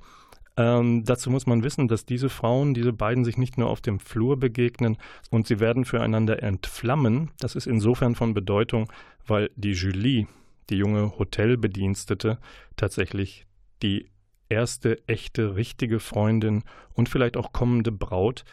Ähm, 0.57 1.05
dazu 1.05 1.30
muss 1.30 1.47
man 1.47 1.62
wissen, 1.62 1.87
dass 1.87 2.07
diese 2.07 2.28
Frauen, 2.28 2.72
diese 2.74 2.93
beiden 2.93 3.24
sich 3.24 3.37
nicht 3.37 3.59
nur 3.59 3.68
auf 3.68 3.80
dem 3.80 4.01
Flur 4.01 4.39
begegnen 4.39 4.97
und 5.30 5.47
sie 5.47 5.61
werden 5.61 5.84
füreinander 5.84 6.43
entflammen. 6.43 7.30
Das 7.39 7.55
ist 7.55 7.66
insofern 7.66 8.14
von 8.14 8.34
Bedeutung, 8.34 8.91
weil 9.26 9.51
die 9.55 9.72
Julie, 9.72 10.26
die 10.70 10.78
junge 10.78 11.16
Hotelbedienstete, 11.18 12.39
tatsächlich 12.76 13.47
die 13.82 14.11
erste 14.49 15.07
echte, 15.07 15.57
richtige 15.57 16.01
Freundin 16.01 16.64
und 16.95 17.09
vielleicht 17.09 17.37
auch 17.37 17.53
kommende 17.53 17.93
Braut 17.93 18.45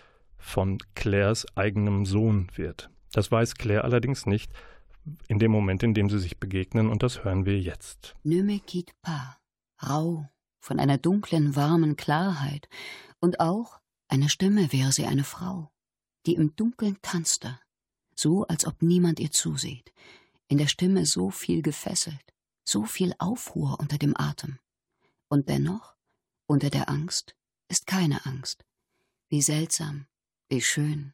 von 0.44 0.78
Claires 0.94 1.46
eigenem 1.56 2.06
Sohn 2.06 2.50
wird. 2.56 2.90
Das 3.14 3.32
weiß 3.32 3.56
Claire 3.56 3.84
allerdings 3.84 4.26
nicht, 4.26 4.52
in 5.28 5.40
dem 5.40 5.52
Moment, 5.52 5.84
in 5.84 5.94
dem 5.94 6.10
sie 6.10 6.20
sich 6.20 6.40
begegnen, 6.40 6.90
und 6.90 7.02
das 7.02 7.24
hören 7.24 7.46
wir 7.46 7.60
jetzt. 7.60 8.16
Ne 8.24 8.44
me 8.44 8.60
quitte 8.60 8.94
rau, 9.82 10.30
von 10.60 10.80
einer 10.80 10.98
dunklen, 10.98 11.56
warmen 11.56 11.96
Klarheit, 11.96 12.68
und 13.20 13.40
auch 13.40 13.80
eine 14.08 14.30
Stimme 14.30 14.72
wäre 14.72 14.92
sie 14.92 15.06
eine 15.06 15.24
Frau, 15.24 15.72
die 16.26 16.36
im 16.36 16.56
Dunkeln 16.56 16.98
tanzte, 17.02 17.60
so 18.16 18.46
als 18.46 18.66
ob 18.66 18.82
niemand 18.82 19.20
ihr 19.20 19.32
zusieht, 19.32 19.92
in 20.48 20.58
der 20.58 20.68
Stimme 20.68 21.06
so 21.06 21.30
viel 21.32 21.62
gefesselt, 21.62 22.34
so 22.64 22.84
viel 22.84 23.14
Aufruhr 23.18 23.80
unter 23.80 23.98
dem 23.98 24.16
Atem. 24.16 24.60
Und 25.30 25.50
dennoch, 25.50 25.96
unter 26.46 26.70
der 26.70 26.90
Angst, 26.90 27.36
ist 27.70 27.88
keine 27.88 28.26
Angst. 28.26 28.66
Wie 29.30 29.42
seltsam, 29.42 30.06
wie 30.50 30.62
schön. 30.62 31.14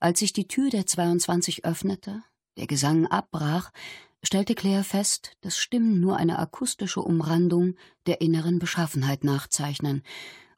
Als 0.00 0.20
sich 0.20 0.32
die 0.32 0.48
Tür 0.48 0.70
der 0.70 0.86
22 0.86 1.64
öffnete, 1.64 2.22
der 2.56 2.66
Gesang 2.66 3.06
abbrach, 3.06 3.72
stellte 4.22 4.54
Claire 4.54 4.84
fest, 4.84 5.36
dass 5.40 5.58
Stimmen 5.58 6.00
nur 6.00 6.16
eine 6.16 6.38
akustische 6.38 7.00
Umrandung 7.00 7.76
der 8.06 8.20
inneren 8.20 8.58
Beschaffenheit 8.58 9.24
nachzeichnen 9.24 10.02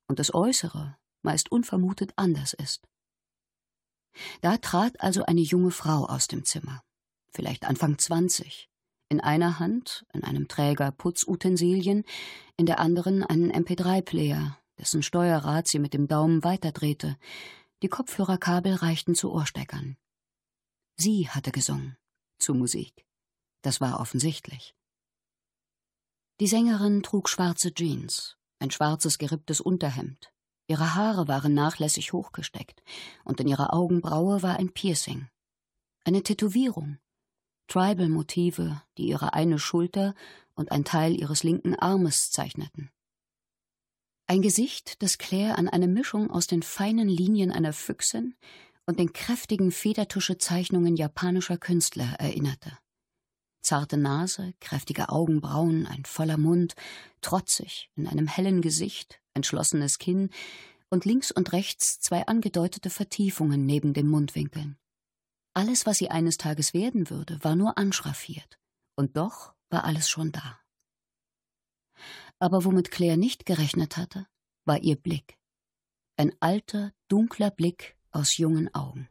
und 0.06 0.18
das 0.18 0.32
Äußere 0.32 0.96
meist 1.22 1.50
unvermutet 1.50 2.12
anders 2.16 2.52
ist. 2.52 2.86
Da 4.40 4.56
trat 4.56 5.00
also 5.00 5.24
eine 5.24 5.40
junge 5.40 5.70
Frau 5.70 6.06
aus 6.06 6.26
dem 6.28 6.44
Zimmer, 6.44 6.82
vielleicht 7.32 7.64
Anfang 7.64 7.98
zwanzig, 7.98 8.70
in 9.08 9.20
einer 9.20 9.58
Hand 9.58 10.06
in 10.12 10.24
einem 10.24 10.48
Träger 10.48 10.92
Putzutensilien, 10.92 12.04
in 12.56 12.66
der 12.66 12.80
anderen 12.80 13.22
einen 13.22 13.52
MP3-Player, 13.52 14.58
dessen 14.78 15.02
Steuerrad 15.02 15.68
sie 15.68 15.78
mit 15.78 15.94
dem 15.94 16.08
Daumen 16.08 16.44
weiterdrehte. 16.44 17.16
Die 17.82 17.88
Kopfhörerkabel 17.88 18.74
reichten 18.74 19.14
zu 19.14 19.32
Ohrsteckern. 19.32 19.96
Sie 20.96 21.28
hatte 21.28 21.52
gesungen. 21.52 21.96
Zu 22.38 22.54
Musik. 22.54 23.06
Das 23.62 23.80
war 23.80 24.00
offensichtlich. 24.00 24.74
Die 26.40 26.46
Sängerin 26.46 27.02
trug 27.02 27.28
schwarze 27.28 27.72
Jeans, 27.72 28.36
ein 28.58 28.70
schwarzes 28.70 29.18
geripptes 29.18 29.60
Unterhemd, 29.60 30.30
Ihre 30.68 30.96
Haare 30.96 31.28
waren 31.28 31.54
nachlässig 31.54 32.12
hochgesteckt, 32.12 32.82
und 33.24 33.40
in 33.40 33.48
ihrer 33.48 33.72
Augenbraue 33.72 34.42
war 34.42 34.56
ein 34.56 34.72
Piercing. 34.72 35.28
Eine 36.04 36.22
Tätowierung. 36.22 36.98
Tribal-Motive, 37.68 38.82
die 38.96 39.08
ihre 39.08 39.34
eine 39.34 39.58
Schulter 39.58 40.14
und 40.54 40.72
ein 40.72 40.84
Teil 40.84 41.18
ihres 41.18 41.42
linken 41.42 41.74
Armes 41.74 42.30
zeichneten. 42.30 42.90
Ein 44.28 44.42
Gesicht, 44.42 45.02
das 45.04 45.18
Claire 45.18 45.56
an 45.56 45.68
eine 45.68 45.86
Mischung 45.86 46.32
aus 46.32 46.48
den 46.48 46.64
feinen 46.64 47.08
Linien 47.08 47.52
einer 47.52 47.72
Füchsin 47.72 48.34
und 48.84 48.98
den 48.98 49.12
kräftigen 49.12 49.70
Federtuschezeichnungen 49.70 50.96
japanischer 50.96 51.58
Künstler 51.58 52.14
erinnerte. 52.18 52.76
Zarte 53.62 53.96
Nase, 53.96 54.54
kräftige 54.60 55.10
Augenbrauen, 55.10 55.86
ein 55.86 56.04
voller 56.04 56.38
Mund, 56.38 56.74
trotzig, 57.20 57.88
in 57.94 58.08
einem 58.08 58.26
hellen 58.26 58.62
Gesicht, 58.62 59.20
entschlossenes 59.34 59.98
Kinn 59.98 60.30
und 60.90 61.04
links 61.04 61.30
und 61.30 61.52
rechts 61.52 62.00
zwei 62.00 62.26
angedeutete 62.26 62.90
Vertiefungen 62.90 63.64
neben 63.64 63.92
den 63.92 64.08
Mundwinkeln. 64.08 64.76
Alles, 65.54 65.86
was 65.86 65.98
sie 65.98 66.10
eines 66.10 66.36
Tages 66.36 66.74
werden 66.74 67.10
würde, 67.10 67.38
war 67.42 67.54
nur 67.54 67.78
anschraffiert, 67.78 68.58
und 68.96 69.16
doch 69.16 69.54
war 69.70 69.84
alles 69.84 70.08
schon 70.08 70.32
da. 70.32 70.58
Aber 72.38 72.64
womit 72.64 72.90
Claire 72.90 73.16
nicht 73.16 73.46
gerechnet 73.46 73.96
hatte, 73.96 74.26
war 74.64 74.78
ihr 74.78 74.96
Blick. 74.96 75.38
Ein 76.16 76.32
alter, 76.40 76.92
dunkler 77.08 77.50
Blick 77.50 77.96
aus 78.10 78.36
jungen 78.36 78.74
Augen. 78.74 79.08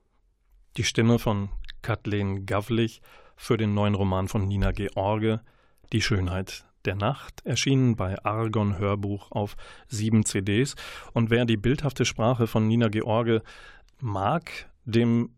Die 0.77 0.83
Stimme 0.83 1.19
von 1.19 1.49
Kathleen 1.81 2.45
Gavlich 2.45 3.01
für 3.35 3.57
den 3.57 3.73
neuen 3.73 3.95
Roman 3.95 4.27
von 4.27 4.47
Nina 4.47 4.71
George, 4.71 5.41
Die 5.91 6.01
Schönheit 6.01 6.65
der 6.85 6.95
Nacht, 6.95 7.45
erschienen 7.45 7.95
bei 7.95 8.23
Argon 8.23 8.77
Hörbuch 8.77 9.31
auf 9.31 9.55
sieben 9.87 10.25
CDs. 10.25 10.75
Und 11.13 11.29
wer 11.29 11.45
die 11.45 11.57
bildhafte 11.57 12.05
Sprache 12.05 12.47
von 12.47 12.67
Nina 12.67 12.89
George 12.89 13.41
mag, 13.99 14.69
dem 14.85 15.35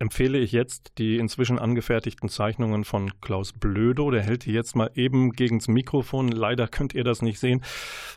empfehle 0.00 0.38
ich 0.38 0.50
jetzt 0.50 0.94
die 0.98 1.18
inzwischen 1.18 1.58
angefertigten 1.58 2.28
Zeichnungen 2.28 2.84
von 2.84 3.12
Klaus 3.20 3.52
Blödo. 3.52 4.10
Der 4.10 4.22
hält 4.22 4.46
die 4.46 4.52
jetzt 4.52 4.74
mal 4.74 4.90
eben 4.94 5.32
gegens 5.32 5.68
Mikrofon. 5.68 6.28
Leider 6.28 6.66
könnt 6.66 6.94
ihr 6.94 7.04
das 7.04 7.22
nicht 7.22 7.38
sehen. 7.38 7.62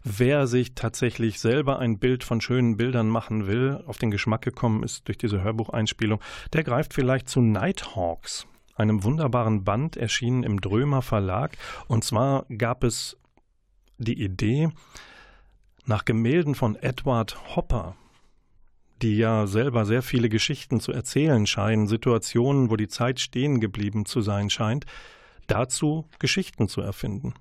Wer 0.03 0.47
sich 0.47 0.73
tatsächlich 0.73 1.39
selber 1.39 1.79
ein 1.79 1.99
Bild 1.99 2.23
von 2.23 2.41
schönen 2.41 2.77
Bildern 2.77 3.09
machen 3.09 3.47
will, 3.47 3.83
auf 3.85 3.97
den 3.97 4.11
Geschmack 4.11 4.41
gekommen 4.41 4.81
ist 4.81 5.07
durch 5.07 5.17
diese 5.17 5.43
Hörbucheinspielung, 5.43 6.21
der 6.53 6.63
greift 6.63 6.93
vielleicht 6.93 7.27
zu 7.27 7.41
Nighthawks, 7.41 8.47
einem 8.75 9.03
wunderbaren 9.03 9.65
Band 9.65 9.97
erschienen 9.97 10.43
im 10.43 10.61
Drömer 10.61 11.01
Verlag. 11.01 11.57
Und 11.87 12.05
zwar 12.05 12.45
gab 12.57 12.85
es 12.85 13.17
die 13.97 14.23
Idee, 14.23 14.69
nach 15.85 16.05
Gemälden 16.05 16.55
von 16.55 16.77
Edward 16.77 17.55
Hopper, 17.57 17.97
die 19.03 19.17
ja 19.17 19.45
selber 19.47 19.85
sehr 19.85 20.01
viele 20.01 20.29
Geschichten 20.29 20.79
zu 20.79 20.93
erzählen 20.93 21.45
scheinen, 21.45 21.87
Situationen, 21.87 22.71
wo 22.71 22.77
die 22.77 22.87
Zeit 22.87 23.19
stehen 23.19 23.59
geblieben 23.59 24.05
zu 24.05 24.21
sein 24.21 24.49
scheint, 24.49 24.85
dazu 25.47 26.09
Geschichten 26.19 26.69
zu 26.69 26.81
erfinden. 26.81 27.33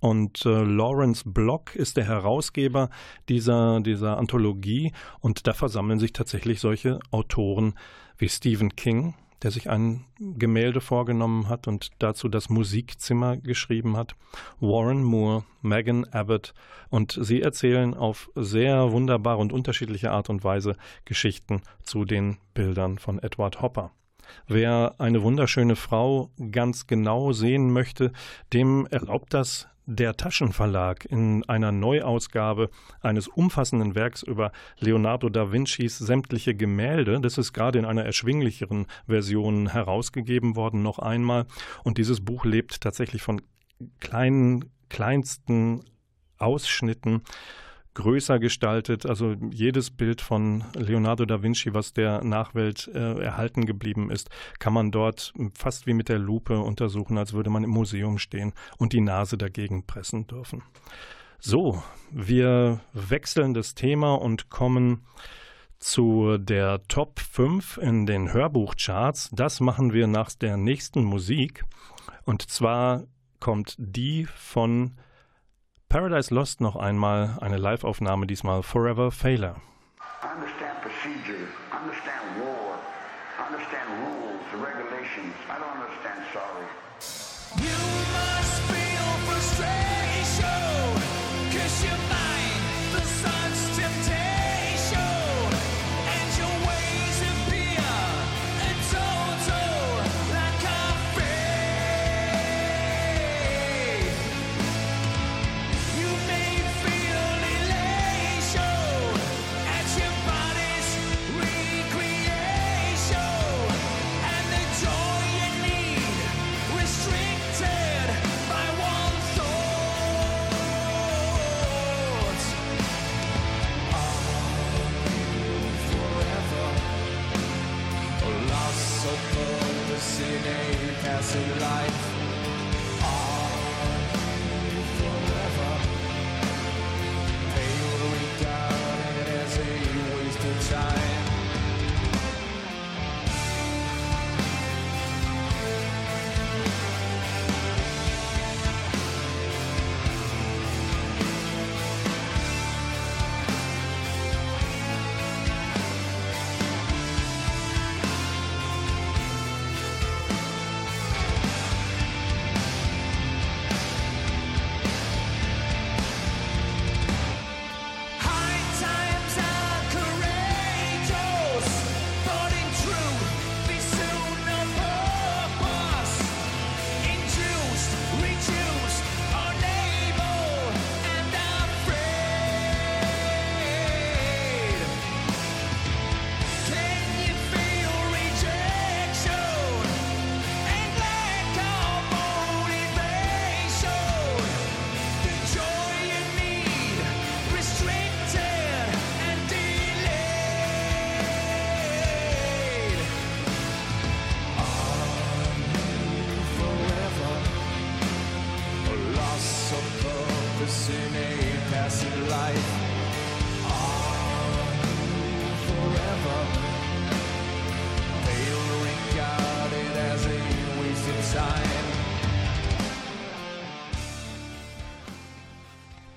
Und 0.00 0.44
äh, 0.44 0.62
Lawrence 0.62 1.22
Block 1.24 1.74
ist 1.74 1.96
der 1.96 2.06
Herausgeber 2.06 2.90
dieser, 3.28 3.80
dieser 3.80 4.18
Anthologie 4.18 4.92
und 5.20 5.46
da 5.46 5.54
versammeln 5.54 5.98
sich 5.98 6.12
tatsächlich 6.12 6.60
solche 6.60 6.98
Autoren 7.12 7.74
wie 8.18 8.28
Stephen 8.28 8.74
King, 8.76 9.14
der 9.42 9.50
sich 9.50 9.68
ein 9.70 10.04
Gemälde 10.18 10.80
vorgenommen 10.80 11.48
hat 11.48 11.68
und 11.68 11.90
dazu 11.98 12.28
das 12.28 12.48
Musikzimmer 12.48 13.36
geschrieben 13.36 13.96
hat. 13.96 14.14
Warren 14.60 15.02
Moore, 15.02 15.44
Megan 15.62 16.04
Abbott 16.04 16.54
und 16.88 17.18
sie 17.20 17.42
erzählen 17.42 17.94
auf 17.94 18.30
sehr 18.34 18.92
wunderbare 18.92 19.38
und 19.38 19.52
unterschiedliche 19.52 20.10
Art 20.10 20.30
und 20.30 20.44
Weise 20.44 20.76
Geschichten 21.04 21.62
zu 21.82 22.04
den 22.04 22.38
Bildern 22.54 22.98
von 22.98 23.18
Edward 23.18 23.60
Hopper. 23.60 23.92
Wer 24.48 24.94
eine 24.98 25.22
wunderschöne 25.22 25.76
Frau 25.76 26.30
ganz 26.50 26.86
genau 26.86 27.32
sehen 27.32 27.72
möchte, 27.72 28.12
dem 28.52 28.86
erlaubt 28.86 29.34
das 29.34 29.68
der 29.86 30.16
Taschenverlag 30.16 31.04
in 31.04 31.44
einer 31.48 31.72
Neuausgabe 31.72 32.70
eines 33.00 33.28
umfassenden 33.28 33.94
Werks 33.94 34.22
über 34.22 34.52
Leonardo 34.78 35.28
da 35.28 35.52
Vincis 35.52 35.98
sämtliche 35.98 36.54
Gemälde. 36.54 37.20
Das 37.20 37.38
ist 37.38 37.52
gerade 37.52 37.78
in 37.78 37.84
einer 37.84 38.04
erschwinglicheren 38.04 38.86
Version 39.06 39.68
herausgegeben 39.68 40.56
worden, 40.56 40.82
noch 40.82 40.98
einmal. 40.98 41.46
Und 41.84 41.98
dieses 41.98 42.24
Buch 42.24 42.44
lebt 42.44 42.80
tatsächlich 42.80 43.22
von 43.22 43.40
kleinen, 44.00 44.70
kleinsten 44.88 45.84
Ausschnitten 46.38 47.22
größer 47.96 48.38
gestaltet. 48.38 49.06
Also 49.06 49.34
jedes 49.50 49.90
Bild 49.90 50.20
von 50.20 50.64
Leonardo 50.74 51.24
da 51.24 51.42
Vinci, 51.42 51.74
was 51.74 51.92
der 51.92 52.22
Nachwelt 52.22 52.88
äh, 52.94 53.20
erhalten 53.20 53.66
geblieben 53.66 54.10
ist, 54.10 54.30
kann 54.60 54.74
man 54.74 54.92
dort 54.92 55.32
fast 55.54 55.86
wie 55.86 55.94
mit 55.94 56.08
der 56.08 56.18
Lupe 56.18 56.60
untersuchen, 56.60 57.18
als 57.18 57.32
würde 57.32 57.50
man 57.50 57.64
im 57.64 57.70
Museum 57.70 58.18
stehen 58.18 58.52
und 58.78 58.92
die 58.92 59.00
Nase 59.00 59.36
dagegen 59.36 59.86
pressen 59.86 60.26
dürfen. 60.26 60.62
So, 61.38 61.82
wir 62.10 62.80
wechseln 62.92 63.54
das 63.54 63.74
Thema 63.74 64.14
und 64.14 64.50
kommen 64.50 65.02
zu 65.78 66.38
der 66.38 66.82
Top 66.88 67.20
5 67.20 67.78
in 67.78 68.06
den 68.06 68.32
Hörbuchcharts. 68.32 69.30
Das 69.32 69.60
machen 69.60 69.92
wir 69.92 70.06
nach 70.06 70.30
der 70.32 70.56
nächsten 70.56 71.02
Musik. 71.02 71.64
Und 72.24 72.42
zwar 72.50 73.04
kommt 73.40 73.74
die 73.78 74.26
von 74.26 74.96
Paradise 75.88 76.34
Lost 76.34 76.60
noch 76.60 76.74
einmal 76.74 77.38
eine 77.40 77.58
Live-Aufnahme, 77.58 78.26
diesmal 78.26 78.62
Forever 78.64 79.12
Failure. 79.12 79.54
understand 80.34 80.80
procedure, 80.82 81.46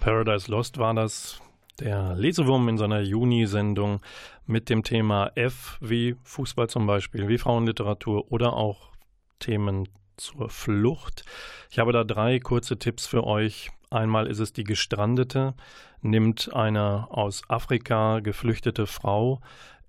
Paradise 0.09 0.49
Lost 0.49 0.79
war 0.79 0.95
das. 0.95 1.39
Der 1.79 2.15
Lesewurm 2.15 2.67
in 2.67 2.79
seiner 2.79 2.99
Juni-Sendung 2.99 4.01
mit 4.47 4.67
dem 4.67 4.81
Thema 4.81 5.31
F 5.35 5.77
wie 5.81 6.15
Fußball 6.23 6.67
zum 6.67 6.87
Beispiel, 6.87 7.27
wie 7.27 7.37
Frauenliteratur 7.37 8.31
oder 8.31 8.53
auch 8.53 8.89
Themen 9.37 9.87
zur 10.17 10.49
Flucht. 10.49 11.25
Ich 11.69 11.77
habe 11.77 11.93
da 11.93 12.03
drei 12.03 12.39
kurze 12.39 12.79
Tipps 12.79 13.05
für 13.05 13.23
euch. 13.23 13.69
Einmal 13.91 14.25
ist 14.25 14.39
es 14.39 14.51
die 14.51 14.63
Gestrandete, 14.63 15.53
nimmt 16.01 16.55
eine 16.55 17.05
aus 17.11 17.43
Afrika 17.47 18.19
geflüchtete 18.19 18.87
Frau 18.87 19.41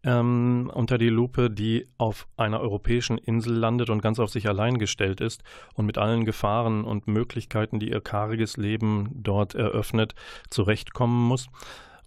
ähm, 0.03 0.71
unter 0.75 0.99
die 0.99 1.09
Lupe, 1.09 1.51
die 1.51 1.89
auf 1.99 2.27
einer 2.37 2.61
europäischen 2.61 3.19
Insel 3.19 3.55
landet 3.55 3.91
und 3.91 4.03
ganz 4.03 4.19
auf 4.19 4.31
sich 4.31 4.49
allein 4.49 4.79
gestellt 4.79 5.21
ist 5.21 5.43
und 5.75 5.87
mit 5.87 5.99
allen 5.99 6.25
Gefahren 6.25 6.85
und 6.85 7.07
Möglichkeiten, 7.07 7.79
die 7.79 7.91
ihr 7.91 8.01
karges 8.01 8.57
Leben 8.57 9.11
dort 9.15 9.55
eröffnet, 9.55 10.15
zurechtkommen 10.49 11.29
muss. 11.29 11.49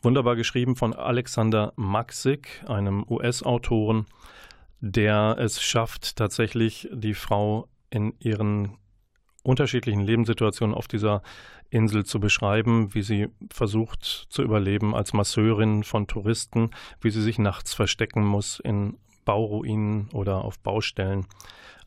Wunderbar 0.02 0.36
geschrieben 0.36 0.76
von 0.76 0.94
Alexander 0.94 1.74
Maxik, 1.76 2.64
einem 2.68 3.06
US-Autoren, 3.08 4.06
der 4.82 5.38
es 5.40 5.62
schafft, 5.62 6.18
tatsächlich 6.18 6.90
die 6.92 7.14
Frau 7.14 7.70
in 7.90 8.14
ihren 8.20 8.78
unterschiedlichen 9.44 10.02
Lebenssituationen 10.02 10.76
auf 10.76 10.88
dieser 10.88 11.22
Insel 11.70 12.06
zu 12.06 12.20
beschreiben, 12.20 12.94
wie 12.94 13.02
sie 13.02 13.28
versucht 13.52 14.04
zu 14.30 14.42
überleben 14.42 14.96
als 14.96 15.14
Masseurin 15.14 15.84
von 15.84 16.08
Touristen, 16.08 16.72
wie 17.02 17.10
sie 17.10 17.22
sich 17.22 17.40
nachts 17.40 17.74
verstecken 17.74 18.24
muss 18.24 18.60
in 18.60 18.98
Bauruinen 19.26 20.10
oder 20.14 20.44
auf 20.44 20.60
Baustellen. 20.60 21.26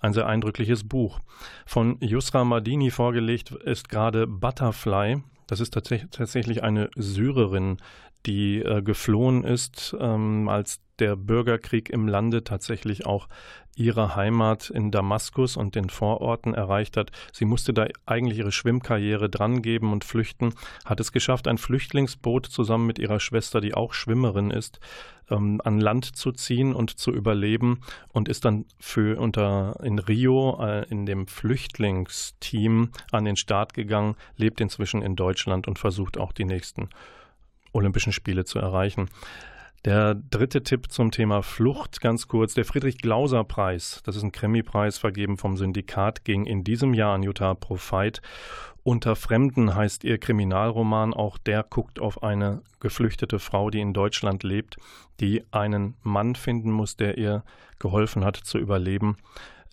Ein 0.01 0.13
sehr 0.13 0.27
eindrückliches 0.27 0.85
Buch. 0.85 1.21
Von 1.65 1.99
Yusra 2.01 2.45
Madini 2.45 2.91
vorgelegt 2.91 3.51
ist 3.51 3.89
gerade 3.89 4.27
Butterfly. 4.27 5.23
Das 5.47 5.61
ist 5.61 5.73
tatsächlich 5.73 6.63
eine 6.63 6.91
Syrerin, 6.97 7.79
die 8.27 8.59
äh, 8.59 8.83
geflohen 8.83 9.45
ist, 9.45 9.97
ähm, 9.99 10.49
als 10.49 10.81
der 10.99 11.17
Bürgerkrieg 11.17 11.91
im 11.91 12.09
Lande 12.09 12.45
tatsächlich 12.45 13.07
auch 13.07 13.29
ihre 13.77 14.17
Heimat 14.17 14.71
in 14.71 14.91
Damaskus 14.91 15.57
und 15.57 15.75
den 15.75 15.91
Vororten 15.91 16.55
erreicht 16.55 16.97
hat. 16.97 17.13
Sie 17.33 17.45
musste 17.45 17.75
da 17.75 17.87
eigentlich 18.07 18.39
ihre 18.39 18.51
Schwimmkarriere 18.51 19.29
drangeben 19.29 19.93
und 19.93 20.05
flüchten, 20.05 20.55
hat 20.85 20.99
es 20.99 21.13
geschafft, 21.13 21.47
ein 21.47 21.59
Flüchtlingsboot 21.59 22.47
zusammen 22.47 22.87
mit 22.87 22.99
ihrer 22.99 23.21
Schwester, 23.21 23.61
die 23.61 23.75
auch 23.75 23.93
Schwimmerin 23.93 24.51
ist, 24.51 24.81
ähm, 25.31 25.61
an 25.63 25.79
Land 25.79 26.17
zu 26.17 26.33
ziehen 26.33 26.75
und 26.75 26.99
zu 26.99 27.13
überleben 27.13 27.83
und 28.13 28.29
ist 28.29 28.47
dann 28.47 28.65
für 28.81 29.21
unter 29.21 29.79
in 29.83 29.99
Rio 29.99 30.59
äh, 30.63 30.87
in 30.89 31.05
dem 31.05 31.27
Flüchtlingsteam 31.27 32.91
an 33.13 33.25
den 33.27 33.37
Start 33.37 33.75
gegangen, 33.75 34.17
lebt 34.37 34.61
inzwischen 34.63 35.03
in 35.03 35.17
Deutschland 35.17 35.69
und 35.69 35.79
versucht 35.79 36.19
auch 36.19 36.33
die 36.33 36.47
nächsten 36.47 36.89
Olympischen 37.73 38.13
Spiele 38.13 38.47
zu 38.47 38.59
erreichen. 38.59 39.11
Der 39.85 40.15
dritte 40.15 40.63
Tipp 40.63 40.91
zum 40.91 41.13
Thema 41.13 41.43
Flucht, 41.43 42.01
ganz 42.01 42.27
kurz. 42.27 42.55
Der 42.55 42.65
Friedrich-Glauser-Preis, 42.65 44.03
das 44.05 44.17
ist 44.17 44.23
ein 44.23 44.33
Krimi-Preis 44.33 44.99
vergeben 44.99 45.37
vom 45.37 45.57
Syndikat, 45.57 46.25
ging 46.25 46.45
in 46.45 46.65
diesem 46.65 46.93
Jahr 46.93 47.15
an 47.15 47.23
Jutta 47.23 47.55
Profeit. 47.55 48.21
Unter 48.83 49.17
Fremden 49.17 49.75
heißt 49.75 50.05
ihr 50.05 50.19
Kriminalroman. 50.19 51.15
Auch 51.15 51.39
der 51.39 51.65
guckt 51.65 52.01
auf 52.01 52.23
eine 52.23 52.63
geflüchtete 52.81 53.39
Frau, 53.39 53.71
die 53.71 53.81
in 53.81 53.93
Deutschland 53.93 54.43
lebt, 54.43 54.77
die 55.21 55.45
einen 55.51 55.97
Mann 56.03 56.35
finden 56.35 56.71
muss, 56.71 56.97
der 56.97 57.19
ihr 57.19 57.45
geholfen 57.79 58.25
hat 58.25 58.37
zu 58.37 58.59
überleben. 58.59 59.17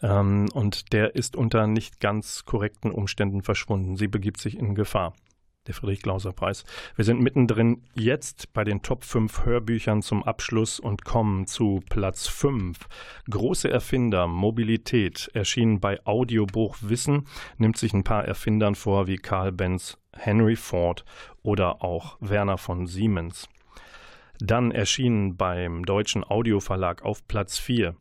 Ähm, 0.01 0.49
und 0.53 0.93
der 0.93 1.15
ist 1.15 1.35
unter 1.35 1.67
nicht 1.67 1.99
ganz 1.99 2.45
korrekten 2.45 2.91
Umständen 2.91 3.41
verschwunden. 3.41 3.97
Sie 3.97 4.07
begibt 4.07 4.39
sich 4.39 4.57
in 4.57 4.75
Gefahr 4.75 5.13
der 5.67 5.73
Friedrich-Glauser-Preis. 5.73 6.65
Wir 6.95 7.05
sind 7.05 7.21
mittendrin 7.21 7.83
jetzt 7.95 8.51
bei 8.53 8.63
den 8.63 8.81
Top 8.81 9.03
5 9.03 9.45
Hörbüchern 9.45 10.01
zum 10.01 10.23
Abschluss 10.23 10.79
und 10.79 11.05
kommen 11.05 11.47
zu 11.47 11.81
Platz 11.89 12.27
5. 12.27 12.77
Große 13.29 13.69
Erfinder, 13.69 14.27
Mobilität, 14.27 15.29
erschienen 15.33 15.79
bei 15.79 16.05
Audiobuch 16.05 16.77
Wissen, 16.81 17.27
nimmt 17.57 17.77
sich 17.77 17.93
ein 17.93 18.03
paar 18.03 18.25
Erfindern 18.25 18.75
vor 18.75 19.07
wie 19.07 19.17
Karl 19.17 19.51
Benz, 19.51 19.97
Henry 20.13 20.55
Ford 20.55 21.05
oder 21.41 21.83
auch 21.83 22.17
Werner 22.19 22.57
von 22.57 22.87
Siemens. 22.87 23.47
Dann 24.39 24.71
erschienen 24.71 25.37
beim 25.37 25.85
deutschen 25.85 26.23
Audioverlag 26.23 27.03
auf 27.03 27.25
Platz 27.27 27.57
4 27.57 27.95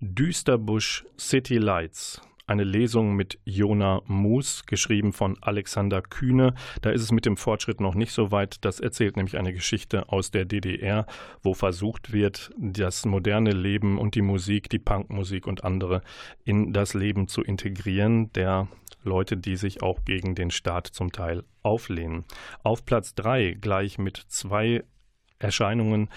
Düsterbusch 0.00 1.04
City 1.18 1.58
Lights 1.58 2.22
eine 2.50 2.64
Lesung 2.64 3.14
mit 3.14 3.38
Jona 3.44 4.02
Moos, 4.06 4.66
geschrieben 4.66 5.12
von 5.12 5.38
Alexander 5.40 6.02
Kühne. 6.02 6.54
Da 6.82 6.90
ist 6.90 7.02
es 7.02 7.12
mit 7.12 7.24
dem 7.24 7.36
Fortschritt 7.36 7.80
noch 7.80 7.94
nicht 7.94 8.12
so 8.12 8.32
weit. 8.32 8.64
Das 8.64 8.80
erzählt 8.80 9.16
nämlich 9.16 9.38
eine 9.38 9.52
Geschichte 9.52 10.08
aus 10.08 10.32
der 10.32 10.44
DDR, 10.44 11.06
wo 11.42 11.54
versucht 11.54 12.12
wird, 12.12 12.50
das 12.58 13.06
moderne 13.06 13.52
Leben 13.52 13.98
und 13.98 14.16
die 14.16 14.22
Musik, 14.22 14.68
die 14.68 14.80
Punkmusik 14.80 15.46
und 15.46 15.62
andere 15.62 16.02
in 16.44 16.72
das 16.72 16.92
Leben 16.92 17.28
zu 17.28 17.42
integrieren, 17.42 18.32
der 18.32 18.66
Leute, 19.04 19.36
die 19.36 19.56
sich 19.56 19.82
auch 19.82 20.04
gegen 20.04 20.34
den 20.34 20.50
Staat 20.50 20.88
zum 20.88 21.12
Teil 21.12 21.44
auflehnen. 21.62 22.24
Auf 22.64 22.84
Platz 22.84 23.14
3 23.14 23.58
gleich 23.60 23.96
mit 23.96 24.16
zwei 24.16 24.82
Erscheinungen 25.38 26.08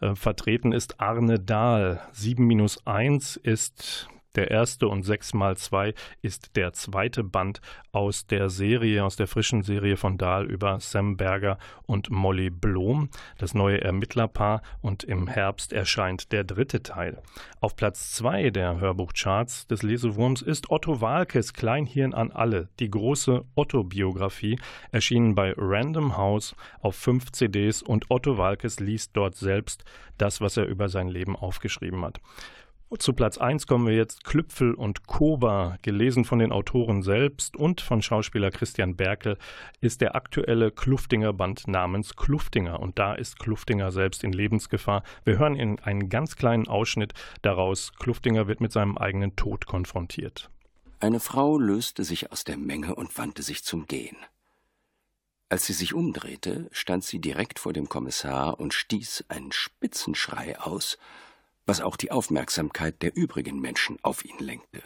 äh, 0.00 0.14
vertreten 0.14 0.72
ist 0.72 1.00
Arne 1.00 1.40
Dahl. 1.40 2.00
7 2.12 2.46
minus 2.46 2.86
1 2.86 3.36
ist 3.36 4.08
der 4.36 4.50
erste 4.50 4.88
und 4.88 5.02
sechs 5.02 5.34
mal 5.34 5.56
zwei 5.56 5.94
ist 6.22 6.56
der 6.56 6.72
zweite 6.72 7.24
Band 7.24 7.60
aus 7.92 8.26
der 8.26 8.48
Serie, 8.48 9.04
aus 9.04 9.16
der 9.16 9.26
frischen 9.26 9.62
Serie 9.62 9.96
von 9.96 10.18
Dahl 10.18 10.46
über 10.46 10.78
Sam 10.80 11.16
Berger 11.16 11.58
und 11.86 12.10
Molly 12.10 12.50
Blom, 12.50 13.10
das 13.38 13.54
neue 13.54 13.80
Ermittlerpaar. 13.80 14.62
Und 14.80 15.02
im 15.04 15.26
Herbst 15.26 15.72
erscheint 15.72 16.32
der 16.32 16.44
dritte 16.44 16.82
Teil. 16.82 17.20
Auf 17.60 17.74
Platz 17.76 18.12
zwei 18.12 18.50
der 18.50 18.78
Hörbuchcharts 18.80 19.66
des 19.66 19.82
Lesewurms 19.82 20.42
ist 20.42 20.70
Otto 20.70 21.00
Walkes 21.00 21.52
Kleinhirn 21.52 22.14
an 22.14 22.30
alle, 22.30 22.68
die 22.78 22.90
große 22.90 23.44
Otto-Biografie, 23.54 24.58
erschienen 24.92 25.34
bei 25.34 25.54
Random 25.56 26.16
House 26.16 26.54
auf 26.80 26.94
fünf 26.94 27.32
CDs 27.32 27.82
und 27.82 28.10
Otto 28.10 28.38
Walkes 28.38 28.80
liest 28.80 29.16
dort 29.16 29.34
selbst 29.34 29.84
das, 30.18 30.40
was 30.40 30.56
er 30.56 30.66
über 30.66 30.88
sein 30.88 31.08
Leben 31.08 31.36
aufgeschrieben 31.36 32.04
hat. 32.04 32.20
Zu 32.98 33.12
Platz 33.12 33.38
1 33.38 33.68
kommen 33.68 33.86
wir 33.86 33.94
jetzt 33.94 34.24
Klüpfel 34.24 34.74
und 34.74 35.06
Koba, 35.06 35.78
gelesen 35.82 36.24
von 36.24 36.40
den 36.40 36.50
Autoren 36.50 37.02
selbst 37.02 37.56
und 37.56 37.80
von 37.80 38.02
Schauspieler 38.02 38.50
Christian 38.50 38.96
Berkel, 38.96 39.38
ist 39.80 40.00
der 40.00 40.16
aktuelle 40.16 40.72
Kluftinger 40.72 41.32
Band 41.32 41.68
namens 41.68 42.16
Kluftinger. 42.16 42.80
Und 42.80 42.98
da 42.98 43.14
ist 43.14 43.38
Kluftinger 43.38 43.92
selbst 43.92 44.24
in 44.24 44.32
Lebensgefahr. 44.32 45.04
Wir 45.24 45.38
hören 45.38 45.54
in 45.54 45.78
einen 45.78 46.08
ganz 46.08 46.34
kleinen 46.34 46.66
Ausschnitt 46.66 47.14
daraus. 47.42 47.92
Kluftinger 48.00 48.48
wird 48.48 48.60
mit 48.60 48.72
seinem 48.72 48.98
eigenen 48.98 49.36
Tod 49.36 49.66
konfrontiert. 49.66 50.50
Eine 50.98 51.20
Frau 51.20 51.58
löste 51.58 52.02
sich 52.02 52.32
aus 52.32 52.42
der 52.42 52.56
Menge 52.56 52.96
und 52.96 53.16
wandte 53.16 53.42
sich 53.42 53.62
zum 53.62 53.86
Gehen. 53.86 54.16
Als 55.48 55.64
sie 55.64 55.74
sich 55.74 55.94
umdrehte, 55.94 56.68
stand 56.72 57.04
sie 57.04 57.20
direkt 57.20 57.60
vor 57.60 57.72
dem 57.72 57.88
Kommissar 57.88 58.58
und 58.58 58.74
stieß 58.74 59.26
einen 59.28 59.52
Spitzenschrei 59.52 60.58
aus, 60.58 60.98
was 61.66 61.80
auch 61.80 61.96
die 61.96 62.10
Aufmerksamkeit 62.10 63.02
der 63.02 63.14
übrigen 63.16 63.60
Menschen 63.60 63.98
auf 64.02 64.24
ihn 64.24 64.38
lenkte. 64.38 64.82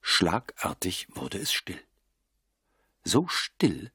Schlagartig 0.00 1.08
wurde 1.14 1.38
es 1.38 1.52
still. 1.52 1.80
So 3.04 3.26
still, 3.28 3.90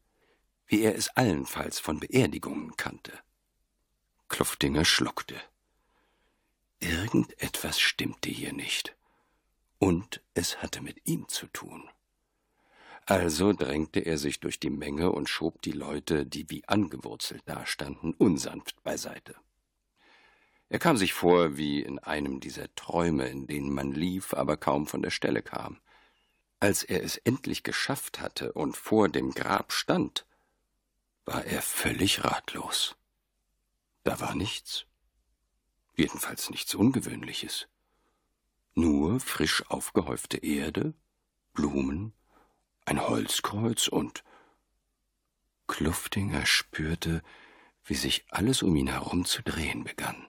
wie 0.68 0.82
er 0.82 0.96
es 0.96 1.10
allenfalls 1.10 1.80
von 1.80 2.00
Beerdigungen 2.00 2.76
kannte. 2.78 3.14
Kluftinger 4.28 4.86
schluckte. 4.86 5.40
Irgendetwas 6.80 7.80
stimmte 7.80 8.30
hier 8.30 8.54
nicht. 8.54 8.96
Und 9.80 10.22
es 10.34 10.62
hatte 10.62 10.82
mit 10.82 11.08
ihm 11.08 11.28
zu 11.28 11.48
tun. 11.48 11.90
Also 13.06 13.54
drängte 13.54 14.02
er 14.02 14.18
sich 14.20 14.40
durch 14.40 14.60
die 14.60 14.70
Menge 14.70 15.12
und 15.12 15.28
schob 15.28 15.62
die 15.64 15.72
Leute, 15.72 16.26
die 16.26 16.50
wie 16.50 16.68
angewurzelt 16.68 17.42
dastanden, 17.48 18.14
unsanft 18.14 18.84
beiseite. 18.84 19.36
Er 20.70 20.78
kam 20.78 20.98
sich 20.98 21.14
vor 21.14 21.58
wie 21.58 21.82
in 21.82 21.98
einem 21.98 22.40
dieser 22.40 22.74
Träume, 22.76 23.28
in 23.28 23.48
denen 23.48 23.74
man 23.74 23.92
lief, 23.92 24.36
aber 24.36 24.56
kaum 24.56 24.86
von 24.86 25.02
der 25.02 25.10
Stelle 25.10 25.42
kam. 25.42 25.82
Als 26.60 26.84
er 26.84 27.04
es 27.04 27.18
endlich 27.18 27.64
geschafft 27.64 28.20
hatte 28.22 28.54
und 28.54 28.78
vor 28.78 29.10
dem 29.10 29.32
Grab 29.32 29.74
stand, 29.74 30.28
war 31.26 31.44
er 31.46 31.64
völlig 31.64 32.24
ratlos. 32.24 32.96
Da 34.04 34.20
war 34.20 34.36
nichts. 34.36 34.86
Jedenfalls 35.96 36.52
nichts 36.52 36.76
Ungewöhnliches. 36.76 37.68
Nur 38.76 39.20
frisch 39.20 39.68
aufgehäufte 39.70 40.38
Erde, 40.38 40.94
Blumen, 41.54 42.14
ein 42.86 43.02
Holzkreuz 43.02 43.88
und 43.88 44.24
Kluftinger 45.68 46.46
spürte, 46.46 47.24
wie 47.84 47.96
sich 47.96 48.26
alles 48.30 48.62
um 48.62 48.76
ihn 48.76 48.88
herum 48.88 49.26
zu 49.26 49.42
drehen 49.42 49.84
begann. 49.84 50.29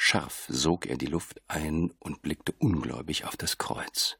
Scharf 0.00 0.46
sog 0.48 0.86
er 0.86 0.96
die 0.96 1.06
Luft 1.06 1.42
ein 1.48 1.90
und 1.98 2.22
blickte 2.22 2.52
ungläubig 2.52 3.24
auf 3.24 3.36
das 3.36 3.58
Kreuz. 3.58 4.16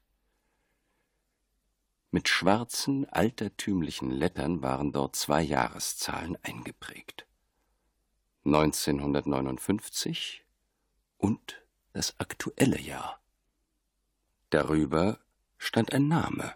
Mit 2.10 2.28
schwarzen, 2.28 3.08
altertümlichen 3.08 4.10
Lettern 4.10 4.60
waren 4.60 4.90
dort 4.90 5.14
zwei 5.14 5.40
Jahreszahlen 5.40 6.36
eingeprägt. 6.42 7.28
1959 8.44 10.44
und 11.16 11.62
das 11.92 12.18
aktuelle 12.18 12.80
Jahr. 12.80 13.22
Darüber 14.50 15.20
stand 15.58 15.92
ein 15.92 16.08
Name. 16.08 16.54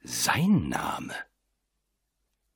Sein 0.00 0.68
Name. 0.68 1.16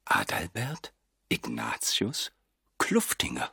Adalbert 0.05 0.95
Ignatius 1.29 2.31
Kluftinger. 2.79 3.53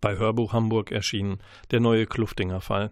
Bei 0.00 0.16
Hörbuch 0.16 0.52
Hamburg 0.52 0.92
erschien 0.92 1.38
der 1.70 1.80
neue 1.80 2.06
Kluftinger 2.06 2.60
Fall. 2.60 2.90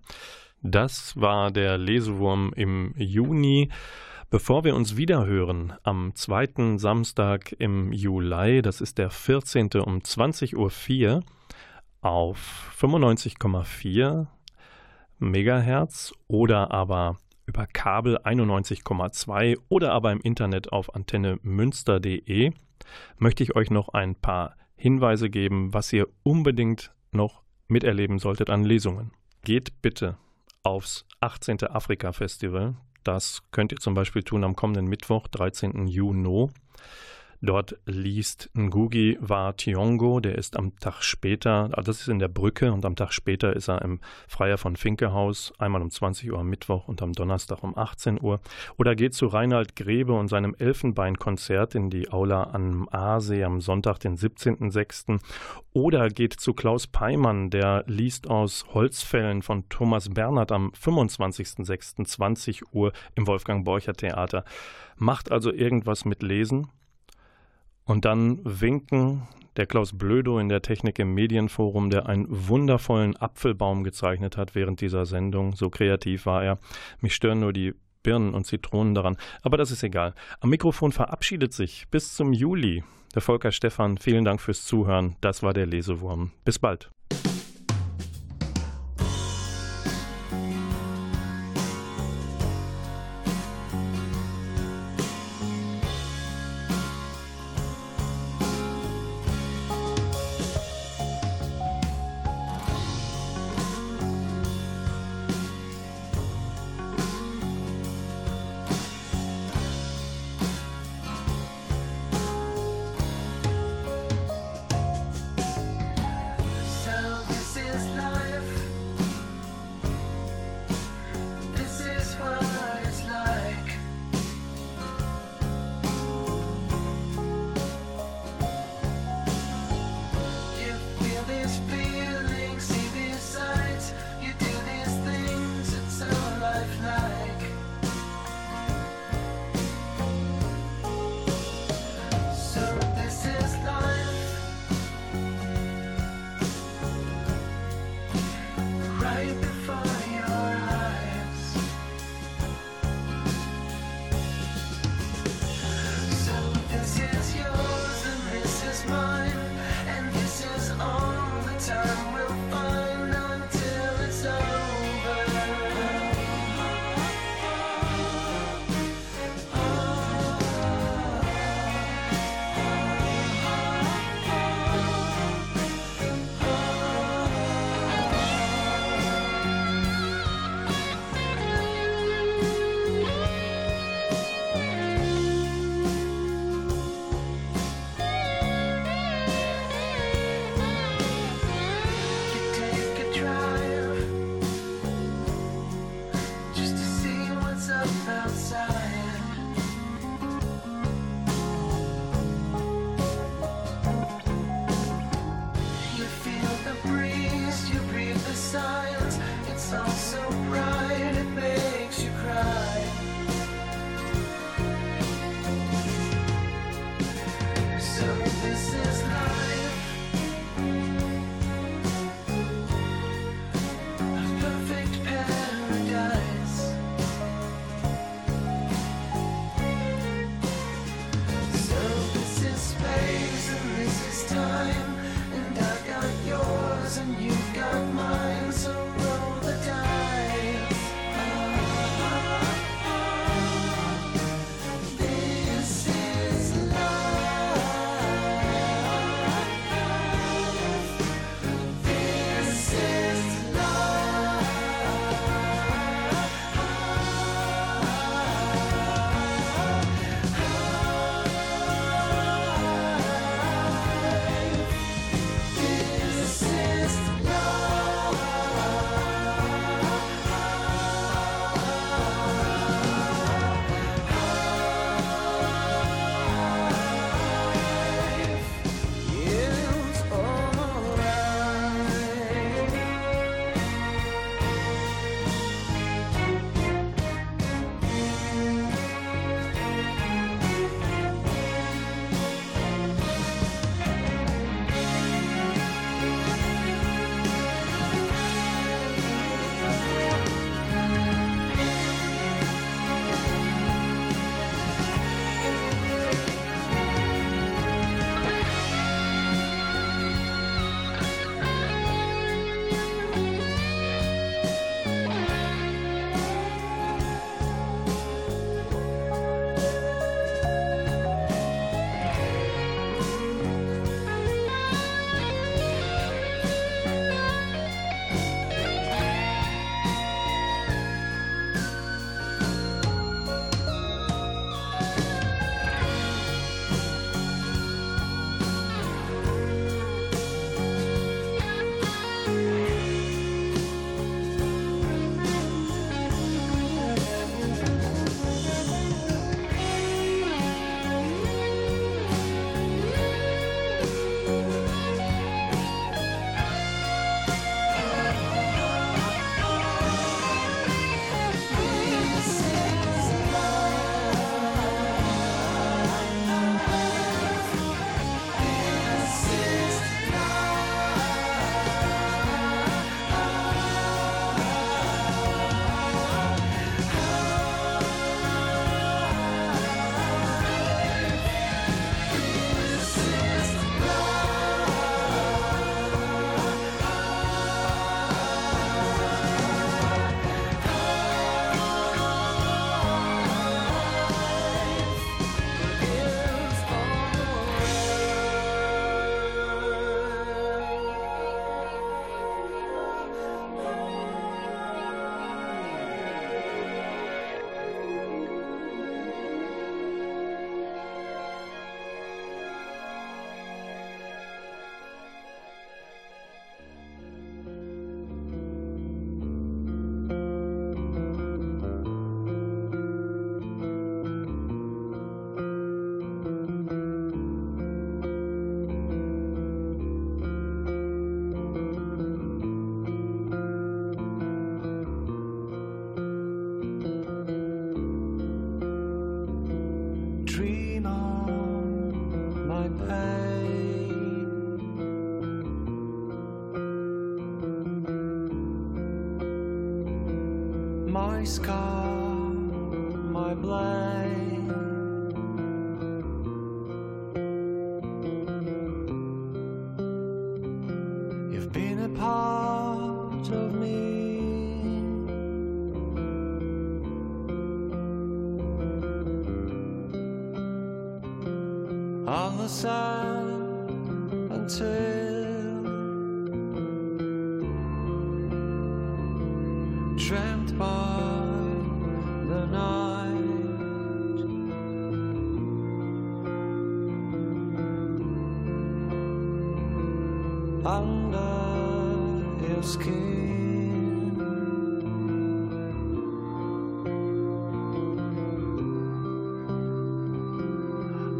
Das 0.62 1.18
war 1.20 1.50
der 1.50 1.78
Lesewurm 1.78 2.52
im 2.54 2.94
Juni. 2.96 3.70
Bevor 4.30 4.64
wir 4.64 4.76
uns 4.76 4.96
wiederhören 4.96 5.72
am 5.84 6.14
zweiten 6.14 6.78
Samstag 6.78 7.52
im 7.58 7.92
Juli, 7.92 8.60
das 8.60 8.82
ist 8.82 8.98
der 8.98 9.08
14. 9.08 9.70
um 9.76 10.00
20.04 10.00 11.16
Uhr 11.16 11.22
auf 12.02 12.74
95,4 12.78 14.26
Megahertz 15.18 16.12
oder 16.26 16.70
aber 16.70 17.16
über 17.46 17.66
Kabel 17.66 18.18
91,2 18.18 19.56
oder 19.70 19.92
aber 19.92 20.12
im 20.12 20.20
Internet 20.20 20.72
auf 20.72 20.94
antennemünster.de 20.94 22.52
möchte 23.16 23.42
ich 23.42 23.56
euch 23.56 23.70
noch 23.70 23.88
ein 23.88 24.14
paar 24.14 24.56
Hinweise 24.76 25.30
geben, 25.30 25.72
was 25.72 25.92
ihr 25.92 26.06
unbedingt 26.22 26.92
noch 27.12 27.42
miterleben 27.68 28.18
solltet 28.18 28.50
an 28.50 28.64
Lesungen. 28.64 29.12
Geht 29.42 29.82
bitte 29.82 30.16
aufs 30.62 31.06
18. 31.20 31.62
Afrika 31.64 32.12
Festival. 32.12 32.76
Das 33.04 33.42
könnt 33.52 33.72
ihr 33.72 33.78
zum 33.78 33.94
Beispiel 33.94 34.22
tun 34.22 34.44
am 34.44 34.56
kommenden 34.56 34.86
Mittwoch, 34.86 35.28
13. 35.28 35.86
Juni. 35.86 36.48
Dort 37.40 37.78
liest 37.86 38.50
Ngugi 38.56 39.16
wa 39.20 39.52
Tiongo, 39.52 40.18
der 40.18 40.36
ist 40.36 40.56
am 40.56 40.76
Tag 40.80 41.04
später, 41.04 41.70
ah, 41.72 41.82
das 41.82 42.00
ist 42.00 42.08
in 42.08 42.18
der 42.18 42.26
Brücke 42.26 42.72
und 42.72 42.84
am 42.84 42.96
Tag 42.96 43.12
später 43.12 43.54
ist 43.54 43.68
er 43.68 43.80
im 43.82 44.00
Freier 44.26 44.58
von 44.58 44.74
Finkehaus, 44.74 45.52
einmal 45.56 45.80
um 45.80 45.90
20 45.90 46.32
Uhr 46.32 46.40
am 46.40 46.48
Mittwoch 46.48 46.88
und 46.88 47.00
am 47.00 47.12
Donnerstag 47.12 47.62
um 47.62 47.78
18 47.78 48.20
Uhr. 48.20 48.40
Oder 48.76 48.96
geht 48.96 49.14
zu 49.14 49.26
Reinhard 49.26 49.76
Grebe 49.76 50.14
und 50.14 50.26
seinem 50.26 50.56
Elfenbeinkonzert 50.58 51.76
in 51.76 51.90
die 51.90 52.10
Aula 52.10 52.50
am 52.52 52.88
Aasee 52.90 53.44
am 53.44 53.60
Sonntag, 53.60 54.00
den 54.00 54.16
17.06. 54.16 55.20
Oder 55.72 56.08
geht 56.08 56.32
zu 56.32 56.54
Klaus 56.54 56.88
Peimann, 56.88 57.50
der 57.50 57.84
liest 57.86 58.28
aus 58.28 58.66
Holzfällen 58.74 59.42
von 59.42 59.68
Thomas 59.68 60.08
Bernhard 60.08 60.50
am 60.50 60.70
25.06. 60.70 62.04
20 62.04 62.74
Uhr 62.74 62.92
im 63.14 63.28
Wolfgang 63.28 63.64
Borcher 63.64 63.92
Theater. 63.92 64.44
Macht 64.96 65.30
also 65.30 65.52
irgendwas 65.52 66.04
mit 66.04 66.24
Lesen 66.24 66.66
und 67.88 68.04
dann 68.04 68.38
winken 68.44 69.22
der 69.56 69.66
Klaus 69.66 69.96
Blödo 69.96 70.38
in 70.38 70.48
der 70.48 70.62
Technik 70.62 71.00
im 71.00 71.14
Medienforum, 71.14 71.90
der 71.90 72.06
einen 72.06 72.26
wundervollen 72.28 73.16
Apfelbaum 73.16 73.82
gezeichnet 73.82 74.36
hat 74.36 74.54
während 74.54 74.80
dieser 74.80 75.04
Sendung. 75.04 75.56
So 75.56 75.68
kreativ 75.68 76.26
war 76.26 76.44
er. 76.44 76.58
Mich 77.00 77.14
stören 77.14 77.40
nur 77.40 77.52
die 77.52 77.74
Birnen 78.04 78.34
und 78.34 78.44
Zitronen 78.44 78.94
daran. 78.94 79.16
Aber 79.42 79.56
das 79.56 79.72
ist 79.72 79.82
egal. 79.82 80.14
Am 80.38 80.50
Mikrofon 80.50 80.92
verabschiedet 80.92 81.52
sich 81.52 81.88
bis 81.90 82.14
zum 82.14 82.32
Juli 82.32 82.84
der 83.14 83.22
Volker 83.22 83.50
Stephan. 83.50 83.98
Vielen 83.98 84.24
Dank 84.24 84.40
fürs 84.40 84.64
Zuhören. 84.64 85.16
Das 85.20 85.42
war 85.42 85.54
der 85.54 85.66
Lesewurm. 85.66 86.30
Bis 86.44 86.58
bald. 86.58 86.90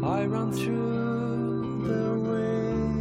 I 0.01 0.25
run 0.25 0.51
through 0.53 1.83
the 1.83 2.13
wind. 2.27 2.99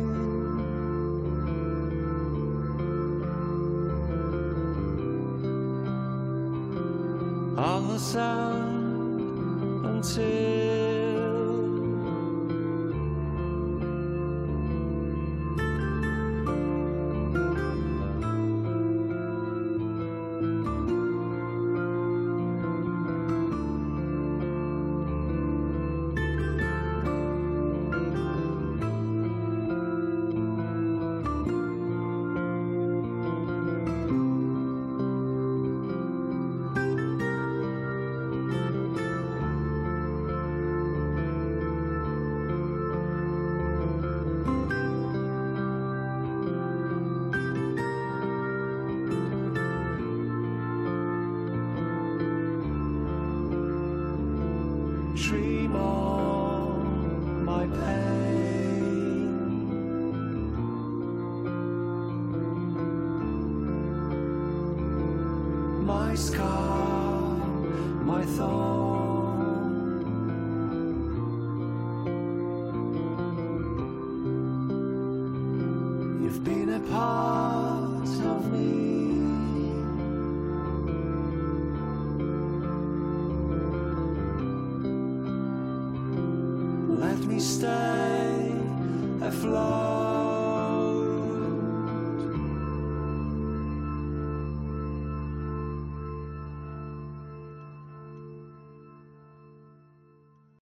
I'll 7.58 7.98
sound 7.98 9.86
until. 9.86 10.47